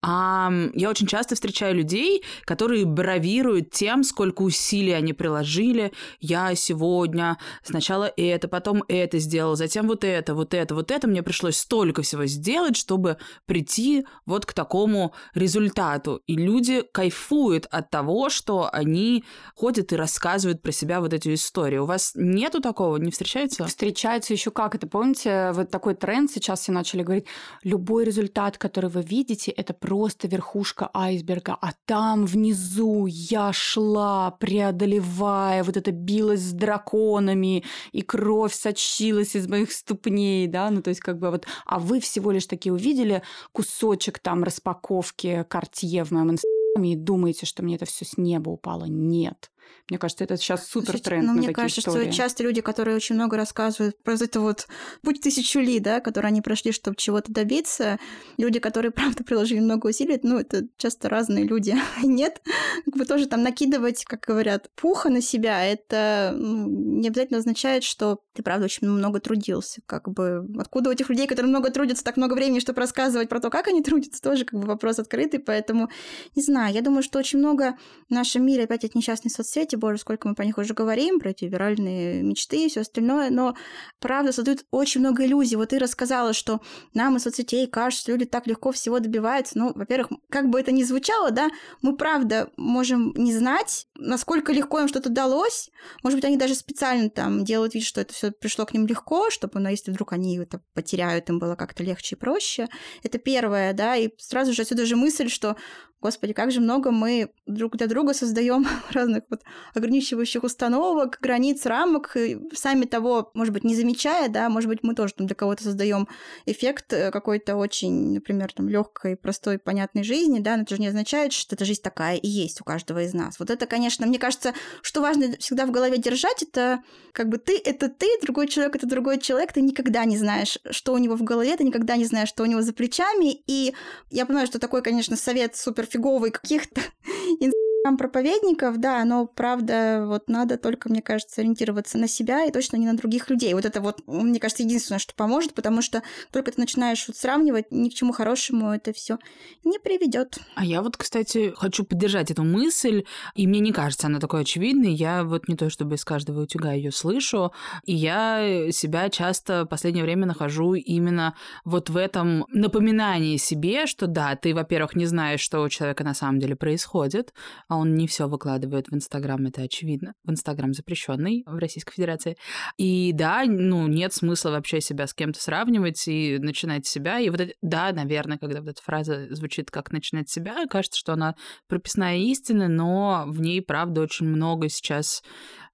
А 0.00 0.50
я 0.74 0.88
очень 0.88 1.06
часто 1.06 1.34
встречаю 1.34 1.74
людей, 1.74 2.24
которые 2.44 2.86
бравируют 2.86 3.70
тем, 3.70 4.04
сколько 4.04 4.42
усилий 4.42 4.92
они 4.92 5.12
приложили. 5.12 5.92
Я 6.20 6.54
сегодня 6.54 7.38
сначала 7.62 8.10
это, 8.16 8.48
потом 8.48 8.84
это 8.88 9.18
сделал, 9.18 9.56
затем 9.56 9.86
вот 9.88 10.04
это, 10.04 10.34
вот 10.34 10.54
это, 10.54 10.74
вот 10.74 10.90
это. 10.90 11.08
Мне 11.08 11.22
пришлось 11.22 11.56
столько 11.56 12.02
всего 12.02 12.26
сделать, 12.26 12.76
чтобы 12.76 13.18
прийти 13.46 14.06
вот 14.24 14.46
к 14.46 14.52
такому 14.52 15.14
результату. 15.34 16.22
И 16.26 16.36
люди 16.36 16.82
кайфуют 16.92 17.66
от 17.66 17.90
того, 17.90 18.30
что 18.30 18.70
они 18.72 19.24
ходят 19.54 19.92
и 19.92 19.96
рассказывают 19.96 20.62
про 20.62 20.72
себя 20.72 21.00
вот 21.00 21.12
эти 21.12 21.34
истории. 21.34 21.78
У 21.78 21.86
вас 21.86 22.12
нету 22.14 22.60
такого, 22.60 22.96
не 22.96 23.10
встречается? 23.10 23.66
Встречается 23.66 24.32
еще 24.32 24.50
как 24.50 24.74
это. 24.74 24.86
Помните, 24.86 25.50
вот 25.52 25.70
такой 25.70 25.94
тренд 25.94 26.30
сейчас 26.30 26.60
все 26.60 26.72
начали 26.72 27.02
говорить, 27.02 27.26
любой 27.64 28.04
результат, 28.04 28.58
который 28.58 28.90
вы 28.92 29.02
видите, 29.02 29.50
это 29.50 29.74
просто 29.74 30.28
верхушка 30.28 30.90
айсберга, 30.94 31.56
а 31.60 31.72
там 31.86 32.26
внизу 32.26 33.06
я 33.06 33.52
шла, 33.52 34.30
преодолевая, 34.30 35.64
вот 35.64 35.76
это 35.76 35.90
билась 35.90 36.40
с 36.40 36.52
драконами, 36.52 37.64
и 37.92 38.02
кровь 38.02 38.54
сочилась 38.54 39.34
из 39.34 39.48
моих 39.48 39.72
ступней, 39.72 40.46
да, 40.46 40.70
ну 40.70 40.82
то 40.82 40.90
есть 40.90 41.00
как 41.00 41.18
бы 41.18 41.30
вот, 41.30 41.46
а 41.66 41.78
вы 41.78 42.00
всего 42.00 42.30
лишь 42.30 42.46
таки 42.46 42.70
увидели 42.70 43.22
кусочек 43.52 44.18
там 44.18 44.44
распаковки 44.44 45.44
Картье 45.48 46.04
в 46.04 46.10
моем 46.10 46.32
инстаграме 46.32 46.92
и 46.92 46.96
думаете, 46.96 47.46
что 47.46 47.62
мне 47.62 47.76
это 47.76 47.84
все 47.84 48.04
с 48.04 48.16
неба 48.16 48.50
упало. 48.50 48.84
Нет. 48.84 49.51
Мне 49.88 49.98
кажется, 49.98 50.24
это 50.24 50.36
сейчас 50.36 50.68
супер 50.68 51.00
тренд 51.00 51.26
ну, 51.26 51.32
мне 51.32 51.48
такие 51.48 51.54
кажется, 51.54 51.80
истории. 51.80 52.10
что 52.10 52.16
часто 52.16 52.42
люди, 52.44 52.60
которые 52.60 52.96
очень 52.96 53.14
много 53.14 53.36
рассказывают 53.36 54.00
про 54.02 54.14
это 54.14 54.40
вот 54.40 54.68
путь 55.02 55.20
тысячу 55.20 55.58
ли, 55.58 55.80
да, 55.80 56.00
который 56.00 56.28
они 56.28 56.40
прошли, 56.40 56.72
чтобы 56.72 56.96
чего-то 56.96 57.32
добиться, 57.32 57.98
люди, 58.38 58.58
которые, 58.58 58.90
правда, 58.92 59.24
приложили 59.24 59.60
много 59.60 59.88
усилий, 59.88 60.18
ну, 60.22 60.38
это 60.38 60.62
часто 60.76 61.08
разные 61.08 61.44
люди. 61.44 61.76
Нет, 62.02 62.40
как 62.84 62.96
бы 62.96 63.04
тоже 63.04 63.26
там 63.26 63.42
накидывать, 63.42 64.04
как 64.04 64.20
говорят, 64.20 64.70
пуха 64.76 65.10
на 65.10 65.20
себя, 65.20 65.64
это 65.64 66.32
ну, 66.36 66.68
не 66.68 67.08
обязательно 67.08 67.38
означает, 67.38 67.82
что 67.82 68.20
ты, 68.34 68.42
правда, 68.42 68.66
очень 68.66 68.88
много 68.88 69.20
трудился. 69.20 69.80
Как 69.86 70.08
бы 70.08 70.46
откуда 70.58 70.90
у 70.90 70.92
этих 70.92 71.10
людей, 71.10 71.26
которые 71.26 71.50
много 71.50 71.70
трудятся, 71.70 72.04
так 72.04 72.16
много 72.16 72.34
времени, 72.34 72.60
чтобы 72.60 72.80
рассказывать 72.80 73.28
про 73.28 73.40
то, 73.40 73.50
как 73.50 73.68
они 73.68 73.82
трудятся, 73.82 74.22
тоже 74.22 74.44
как 74.44 74.60
бы 74.60 74.66
вопрос 74.66 74.98
открытый, 75.00 75.40
поэтому, 75.40 75.90
не 76.36 76.42
знаю, 76.42 76.72
я 76.72 76.82
думаю, 76.82 77.02
что 77.02 77.18
очень 77.18 77.40
много 77.40 77.76
в 78.08 78.12
нашем 78.12 78.46
мире 78.46 78.64
опять 78.64 78.84
от 78.84 78.94
несчастной 78.94 79.30
соцсети 79.30 79.61
соцсети, 79.62 79.76
боже, 79.76 79.98
сколько 79.98 80.28
мы 80.28 80.34
про 80.34 80.44
них 80.44 80.58
уже 80.58 80.74
говорим, 80.74 81.20
про 81.20 81.30
эти 81.30 81.44
виральные 81.44 82.22
мечты 82.22 82.66
и 82.66 82.68
все 82.68 82.80
остальное, 82.80 83.30
но 83.30 83.54
правда 84.00 84.32
создают 84.32 84.64
очень 84.70 85.00
много 85.00 85.24
иллюзий. 85.24 85.56
Вот 85.56 85.70
ты 85.70 85.78
рассказала, 85.78 86.32
что 86.32 86.60
нам 86.94 87.16
из 87.16 87.22
соцсетей 87.22 87.66
кажется, 87.66 88.10
люди 88.10 88.24
так 88.24 88.46
легко 88.46 88.72
всего 88.72 88.98
добиваются. 88.98 89.58
Ну, 89.58 89.72
во-первых, 89.74 90.18
как 90.30 90.48
бы 90.48 90.60
это 90.60 90.72
ни 90.72 90.82
звучало, 90.82 91.30
да, 91.30 91.50
мы 91.80 91.96
правда 91.96 92.50
можем 92.56 93.12
не 93.16 93.34
знать, 93.34 93.86
насколько 93.96 94.52
легко 94.52 94.80
им 94.80 94.88
что-то 94.88 95.10
далось. 95.10 95.70
Может 96.02 96.18
быть, 96.18 96.24
они 96.24 96.36
даже 96.36 96.54
специально 96.54 97.10
там 97.10 97.44
делают 97.44 97.74
вид, 97.74 97.84
что 97.84 98.00
это 98.00 98.12
все 98.12 98.30
пришло 98.30 98.66
к 98.66 98.74
ним 98.74 98.86
легко, 98.86 99.30
чтобы, 99.30 99.60
ну, 99.60 99.68
если 99.68 99.90
вдруг 99.90 100.12
они 100.12 100.38
это 100.38 100.60
потеряют, 100.74 101.28
им 101.28 101.38
было 101.38 101.54
как-то 101.54 101.82
легче 101.82 102.16
и 102.16 102.18
проще. 102.18 102.68
Это 103.02 103.18
первое, 103.18 103.72
да, 103.72 103.96
и 103.96 104.10
сразу 104.18 104.52
же 104.52 104.62
отсюда 104.62 104.86
же 104.86 104.96
мысль, 104.96 105.28
что 105.28 105.56
Господи, 106.02 106.32
как 106.32 106.50
же 106.50 106.60
много 106.60 106.90
мы 106.90 107.32
друг 107.46 107.76
для 107.76 107.86
друга 107.86 108.12
создаем 108.12 108.66
разных 108.90 109.22
вот 109.30 109.41
ограничивающих 109.74 110.44
установок, 110.44 111.18
границ, 111.20 111.66
рамок, 111.66 112.16
сами 112.54 112.84
того, 112.84 113.30
может 113.34 113.52
быть, 113.52 113.64
не 113.64 113.74
замечая, 113.74 114.28
да, 114.28 114.48
может 114.48 114.68
быть, 114.68 114.80
мы 114.82 114.94
тоже 114.94 115.14
там 115.14 115.26
для 115.26 115.36
кого-то 115.36 115.64
создаем 115.64 116.08
эффект 116.46 116.92
э, 116.92 117.10
какой-то 117.10 117.56
очень, 117.56 118.14
например, 118.14 118.52
там 118.52 118.68
легкой, 118.68 119.16
простой, 119.16 119.58
понятной 119.58 120.04
жизни, 120.04 120.40
да, 120.40 120.56
но 120.56 120.62
это 120.62 120.74
же 120.74 120.80
не 120.80 120.88
означает, 120.88 121.32
что 121.32 121.54
эта 121.54 121.64
жизнь 121.64 121.82
такая 121.82 122.16
и 122.16 122.28
есть 122.28 122.60
у 122.60 122.64
каждого 122.64 123.02
из 123.02 123.14
нас. 123.14 123.38
Вот 123.38 123.50
это, 123.50 123.66
конечно, 123.66 124.06
мне 124.06 124.18
кажется, 124.18 124.54
что 124.82 125.00
важно 125.00 125.36
всегда 125.38 125.66
в 125.66 125.70
голове 125.70 125.98
держать, 125.98 126.42
это 126.42 126.82
как 127.12 127.28
бы 127.28 127.38
ты— 127.38 127.60
это 127.64 127.88
ты, 127.88 128.06
другой 128.22 128.48
человек— 128.48 128.76
это 128.76 128.86
другой 128.86 129.18
человек, 129.20 129.52
ты 129.52 129.60
никогда 129.60 130.04
не 130.04 130.16
знаешь, 130.16 130.58
что 130.70 130.92
у 130.94 130.98
него 130.98 131.16
в 131.16 131.22
голове, 131.22 131.56
ты 131.56 131.64
никогда 131.64 131.96
не 131.96 132.04
знаешь, 132.04 132.28
что 132.28 132.42
у 132.42 132.46
него 132.46 132.62
за 132.62 132.72
плечами, 132.72 133.42
и 133.46 133.74
я 134.10 134.26
понимаю, 134.26 134.46
что 134.46 134.58
такой, 134.58 134.82
конечно, 134.82 135.16
совет 135.16 135.56
супер 135.56 135.86
фиговый 135.86 136.32
каких-то 137.82 137.96
проповедников, 137.96 138.78
да, 138.78 139.04
но 139.04 139.26
правда, 139.26 140.04
вот 140.06 140.28
надо 140.28 140.56
только, 140.56 140.88
мне 140.88 141.02
кажется, 141.02 141.40
ориентироваться 141.40 141.98
на 141.98 142.08
себя 142.08 142.44
и 142.44 142.52
точно 142.52 142.76
не 142.76 142.86
на 142.86 142.96
других 142.96 143.28
людей. 143.30 143.54
Вот 143.54 143.64
это 143.64 143.80
вот, 143.80 144.02
мне 144.06 144.40
кажется, 144.40 144.62
единственное, 144.62 144.98
что 144.98 145.14
поможет, 145.14 145.54
потому 145.54 145.82
что 145.82 146.02
только 146.30 146.52
ты 146.52 146.60
начинаешь 146.60 147.06
вот 147.06 147.16
сравнивать, 147.16 147.70
ни 147.70 147.88
к 147.88 147.94
чему 147.94 148.12
хорошему 148.12 148.70
это 148.72 148.92
все 148.92 149.18
не 149.64 149.78
приведет. 149.78 150.38
А 150.54 150.64
я 150.64 150.82
вот, 150.82 150.96
кстати, 150.96 151.52
хочу 151.56 151.84
поддержать 151.84 152.30
эту 152.30 152.44
мысль, 152.44 153.04
и 153.34 153.46
мне 153.46 153.60
не 153.60 153.72
кажется 153.72 154.06
она 154.06 154.18
такой 154.20 154.42
очевидной. 154.42 154.92
Я 154.92 155.24
вот 155.24 155.48
не 155.48 155.56
то 155.56 155.70
чтобы 155.70 155.96
из 155.96 156.04
каждого 156.04 156.42
утюга 156.42 156.72
ее 156.72 156.92
слышу, 156.92 157.52
и 157.84 157.94
я 157.94 158.70
себя 158.72 159.08
часто 159.10 159.64
в 159.64 159.66
последнее 159.66 160.04
время 160.04 160.26
нахожу 160.26 160.74
именно 160.74 161.34
вот 161.64 161.90
в 161.90 161.96
этом 161.96 162.46
напоминании 162.48 163.36
себе, 163.36 163.86
что 163.86 164.06
да, 164.06 164.36
ты, 164.36 164.54
во-первых, 164.54 164.94
не 164.96 165.06
знаешь, 165.06 165.40
что 165.40 165.62
у 165.62 165.68
человека 165.68 166.04
на 166.04 166.14
самом 166.14 166.38
деле 166.38 166.56
происходит, 166.56 167.32
а 167.72 167.76
он 167.76 167.94
не 167.94 168.06
все 168.06 168.28
выкладывает 168.28 168.88
в 168.88 168.94
Инстаграм, 168.94 169.46
это 169.46 169.62
очевидно. 169.62 170.12
В 170.24 170.30
Инстаграм 170.30 170.74
запрещенный 170.74 171.42
в 171.46 171.56
Российской 171.56 171.94
Федерации. 171.94 172.36
И 172.76 173.12
да, 173.14 173.44
ну, 173.46 173.86
нет 173.86 174.12
смысла 174.12 174.50
вообще 174.50 174.82
себя 174.82 175.06
с 175.06 175.14
кем-то 175.14 175.40
сравнивать 175.40 176.06
и 176.06 176.36
начинать 176.38 176.84
себя. 176.84 177.18
И 177.18 177.30
вот 177.30 177.40
это, 177.40 177.54
да, 177.62 177.92
наверное, 177.92 178.36
когда 178.36 178.60
вот 178.60 178.68
эта 178.68 178.82
фраза 178.82 179.34
звучит 179.34 179.70
как 179.70 179.90
«начинать 179.90 180.28
себя», 180.28 180.66
кажется, 180.68 180.98
что 180.98 181.14
она 181.14 181.34
прописная 181.66 182.18
истина, 182.18 182.68
но 182.68 183.24
в 183.26 183.40
ней, 183.40 183.62
правда, 183.62 184.02
очень 184.02 184.26
много 184.26 184.68
сейчас 184.68 185.22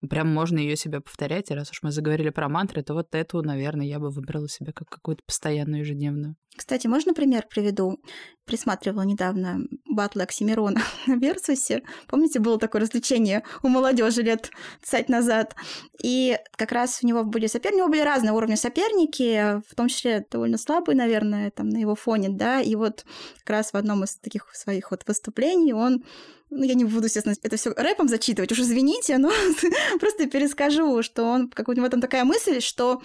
прям 0.08 0.32
можно 0.32 0.58
ее 0.58 0.76
себе 0.76 1.00
повторять. 1.00 1.50
И 1.50 1.54
раз 1.54 1.70
уж 1.70 1.82
мы 1.82 1.90
заговорили 1.90 2.30
про 2.30 2.48
мантры, 2.48 2.82
то 2.82 2.94
вот 2.94 3.14
эту, 3.14 3.42
наверное, 3.42 3.86
я 3.86 3.98
бы 3.98 4.10
выбрала 4.10 4.48
себе 4.48 4.72
как 4.72 4.88
какую-то 4.88 5.22
постоянную 5.24 5.80
ежедневную. 5.80 6.36
Кстати, 6.56 6.86
можно 6.86 7.14
пример 7.14 7.46
приведу? 7.48 8.00
Присматривала 8.44 9.02
недавно 9.02 9.60
батлы 9.88 10.22
Оксимирона 10.22 10.80
на 11.06 11.16
Версусе. 11.16 11.82
Помните, 12.08 12.40
было 12.40 12.58
такое 12.58 12.82
развлечение 12.82 13.44
у 13.62 13.68
молодежи 13.68 14.22
лет 14.22 14.50
цать 14.82 15.08
назад? 15.08 15.54
И 16.02 16.36
как 16.56 16.72
раз 16.72 17.00
у 17.02 17.06
него 17.06 17.24
были 17.24 17.46
соперники, 17.46 17.76
у 17.76 17.78
него 17.84 17.88
были 17.88 18.00
разные 18.00 18.32
уровни 18.32 18.56
соперники, 18.56 19.60
в 19.68 19.74
том 19.76 19.88
числе 19.88 20.26
довольно 20.30 20.58
слабые, 20.58 20.96
наверное, 20.96 21.50
там 21.50 21.68
на 21.68 21.78
его 21.78 21.94
фоне, 21.94 22.28
да, 22.30 22.60
и 22.60 22.74
вот 22.74 23.04
как 23.44 23.50
раз 23.50 23.72
в 23.72 23.76
одном 23.76 24.04
из 24.04 24.16
таких 24.16 24.48
своих 24.54 24.90
вот 24.90 25.04
выступлений 25.06 25.72
он 25.72 26.02
ну, 26.50 26.64
я 26.64 26.74
не 26.74 26.84
буду, 26.84 27.06
естественно, 27.06 27.34
это 27.42 27.56
все 27.56 27.70
рэпом 27.70 28.08
зачитывать, 28.08 28.52
уж 28.52 28.60
извините, 28.60 29.18
но 29.18 29.30
просто 30.00 30.26
перескажу, 30.26 31.02
что 31.02 31.24
он, 31.24 31.48
как 31.48 31.68
у 31.68 31.72
него 31.72 31.88
там 31.88 32.00
такая 32.00 32.24
мысль, 32.24 32.60
что, 32.60 33.02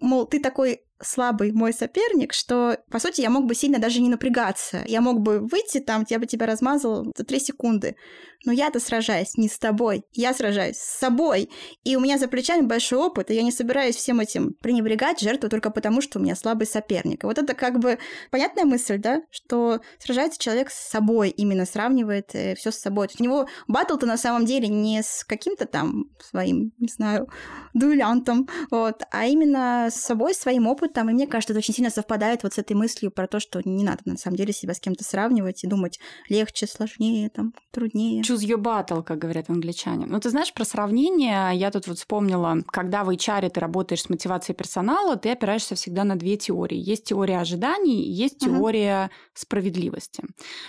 мол, 0.00 0.26
ты 0.26 0.40
такой 0.40 0.82
слабый 1.00 1.52
мой 1.52 1.72
соперник, 1.72 2.32
что, 2.32 2.78
по 2.90 2.98
сути, 2.98 3.20
я 3.20 3.30
мог 3.30 3.46
бы 3.46 3.54
сильно 3.54 3.78
даже 3.78 4.00
не 4.00 4.08
напрягаться. 4.08 4.82
Я 4.86 5.00
мог 5.00 5.20
бы 5.20 5.40
выйти 5.40 5.80
там, 5.80 6.04
я 6.08 6.18
бы 6.18 6.26
тебя 6.26 6.46
размазал 6.46 7.12
за 7.16 7.24
три 7.24 7.40
секунды. 7.40 7.96
Но 8.44 8.52
я-то 8.52 8.80
сражаюсь 8.80 9.36
не 9.36 9.48
с 9.48 9.58
тобой, 9.58 10.04
я 10.12 10.34
сражаюсь 10.34 10.76
с 10.76 10.98
собой. 10.98 11.48
И 11.84 11.94
у 11.94 12.00
меня 12.00 12.18
за 12.18 12.26
плечами 12.26 12.62
большой 12.62 12.98
опыт, 12.98 13.30
и 13.30 13.34
я 13.34 13.42
не 13.42 13.52
собираюсь 13.52 13.96
всем 13.96 14.18
этим 14.20 14.54
пренебрегать 14.60 15.20
жертву 15.20 15.48
только 15.48 15.70
потому, 15.70 16.00
что 16.00 16.18
у 16.18 16.22
меня 16.22 16.34
слабый 16.34 16.66
соперник. 16.66 17.22
И 17.22 17.26
вот 17.26 17.38
это 17.38 17.54
как 17.54 17.78
бы 17.78 17.98
понятная 18.30 18.64
мысль, 18.64 18.98
да, 18.98 19.22
что 19.30 19.80
сражается 19.98 20.40
человек 20.40 20.70
с 20.70 20.90
собой, 20.90 21.30
именно 21.30 21.66
сравнивает 21.66 22.34
э, 22.34 22.54
все 22.56 22.72
с 22.72 22.78
собой. 22.78 23.08
У 23.18 23.22
него 23.22 23.46
батл-то 23.68 24.06
на 24.06 24.16
самом 24.16 24.44
деле 24.44 24.66
не 24.68 25.02
с 25.02 25.24
каким-то 25.24 25.66
там 25.66 26.06
своим, 26.20 26.72
не 26.78 26.88
знаю, 26.88 27.28
дуэлянтом, 27.74 28.48
вот, 28.70 29.02
а 29.12 29.26
именно 29.26 29.88
с 29.90 29.94
собой, 29.94 30.34
своим 30.34 30.66
опытом, 30.66 30.91
там, 30.92 31.10
и 31.10 31.12
мне 31.12 31.26
кажется, 31.26 31.52
это 31.52 31.58
очень 31.58 31.74
сильно 31.74 31.90
совпадает 31.90 32.42
вот 32.42 32.54
с 32.54 32.58
этой 32.58 32.74
мыслью 32.74 33.10
про 33.10 33.26
то, 33.26 33.40
что 33.40 33.60
не 33.64 33.84
надо 33.84 34.00
на 34.04 34.16
самом 34.16 34.36
деле 34.36 34.52
себя 34.52 34.74
с 34.74 34.80
кем-то 34.80 35.04
сравнивать 35.04 35.64
и 35.64 35.66
думать 35.66 35.98
легче, 36.28 36.66
сложнее, 36.66 37.30
там, 37.30 37.54
труднее. 37.70 38.22
Choose 38.22 38.46
your 38.46 38.62
battle, 38.62 39.02
как 39.02 39.18
говорят 39.18 39.50
англичане. 39.50 40.06
Ну, 40.06 40.20
ты 40.20 40.30
знаешь, 40.30 40.52
про 40.52 40.64
сравнение 40.64 41.50
я 41.54 41.70
тут 41.70 41.86
вот 41.86 41.98
вспомнила, 41.98 42.58
когда 42.66 43.04
в 43.04 43.10
HR 43.10 43.48
ты 43.50 43.60
работаешь 43.60 44.02
с 44.02 44.08
мотивацией 44.08 44.56
персонала, 44.56 45.16
ты 45.16 45.30
опираешься 45.30 45.74
всегда 45.74 46.04
на 46.04 46.16
две 46.16 46.36
теории. 46.36 46.78
Есть 46.78 47.04
теория 47.04 47.38
ожиданий, 47.38 48.02
есть 48.02 48.38
теория 48.38 49.04
угу. 49.04 49.12
справедливости. 49.34 50.24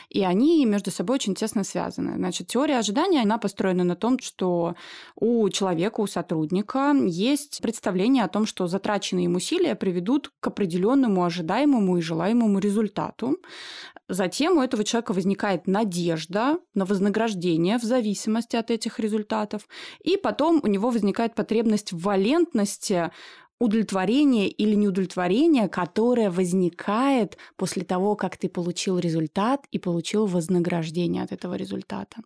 И 0.10 0.24
они 0.24 0.66
между 0.66 0.92
собой 0.92 1.16
очень 1.16 1.36
тесно 1.36 1.64
связаны. 1.64 2.16
Значит, 2.16 2.48
теория 2.48 2.78
ожидания, 2.78 3.22
она 3.22 3.38
построена 3.38 3.84
на 3.84 3.96
том, 3.96 4.20
что 4.20 4.76
у 5.16 5.50
человека, 5.50 6.02
у 6.02 6.08
сотрудника 6.08 6.94
есть 7.06 7.62
представление 7.62 8.24
о 8.24 8.28
том, 8.28 8.46
что 8.46 8.68
затраченные 8.68 9.26
им 9.26 9.36
усилия 9.36 9.76
приведут 9.76 10.03
ведут 10.04 10.32
к 10.40 10.48
определенному 10.48 11.24
ожидаемому 11.24 11.98
и 11.98 12.02
желаемому 12.02 12.60
результату. 12.60 13.38
Затем 14.10 14.58
у 14.58 14.62
этого 14.62 14.84
человека 14.84 15.14
возникает 15.14 15.68
надежда 15.68 16.58
на 16.74 16.86
вознаграждение 16.86 17.78
в 17.78 17.84
зависимости 17.84 18.58
от 18.58 18.70
этих 18.70 19.00
результатов. 19.00 19.62
И 20.04 20.18
потом 20.18 20.60
у 20.64 20.68
него 20.68 20.90
возникает 20.90 21.36
потребность 21.36 21.94
в 21.94 22.02
валентности 22.02 23.12
удовлетворение 23.64 24.50
или 24.50 24.76
неудовлетворение, 24.76 25.70
которое 25.70 26.30
возникает 26.30 27.38
после 27.56 27.84
того, 27.86 28.18
как 28.18 28.36
ты 28.36 28.50
получил 28.50 29.00
результат 29.00 29.66
и 29.72 29.80
получил 29.80 30.26
вознаграждение 30.26 31.24
от 31.24 31.32
этого 31.32 31.56
результата. 31.56 32.18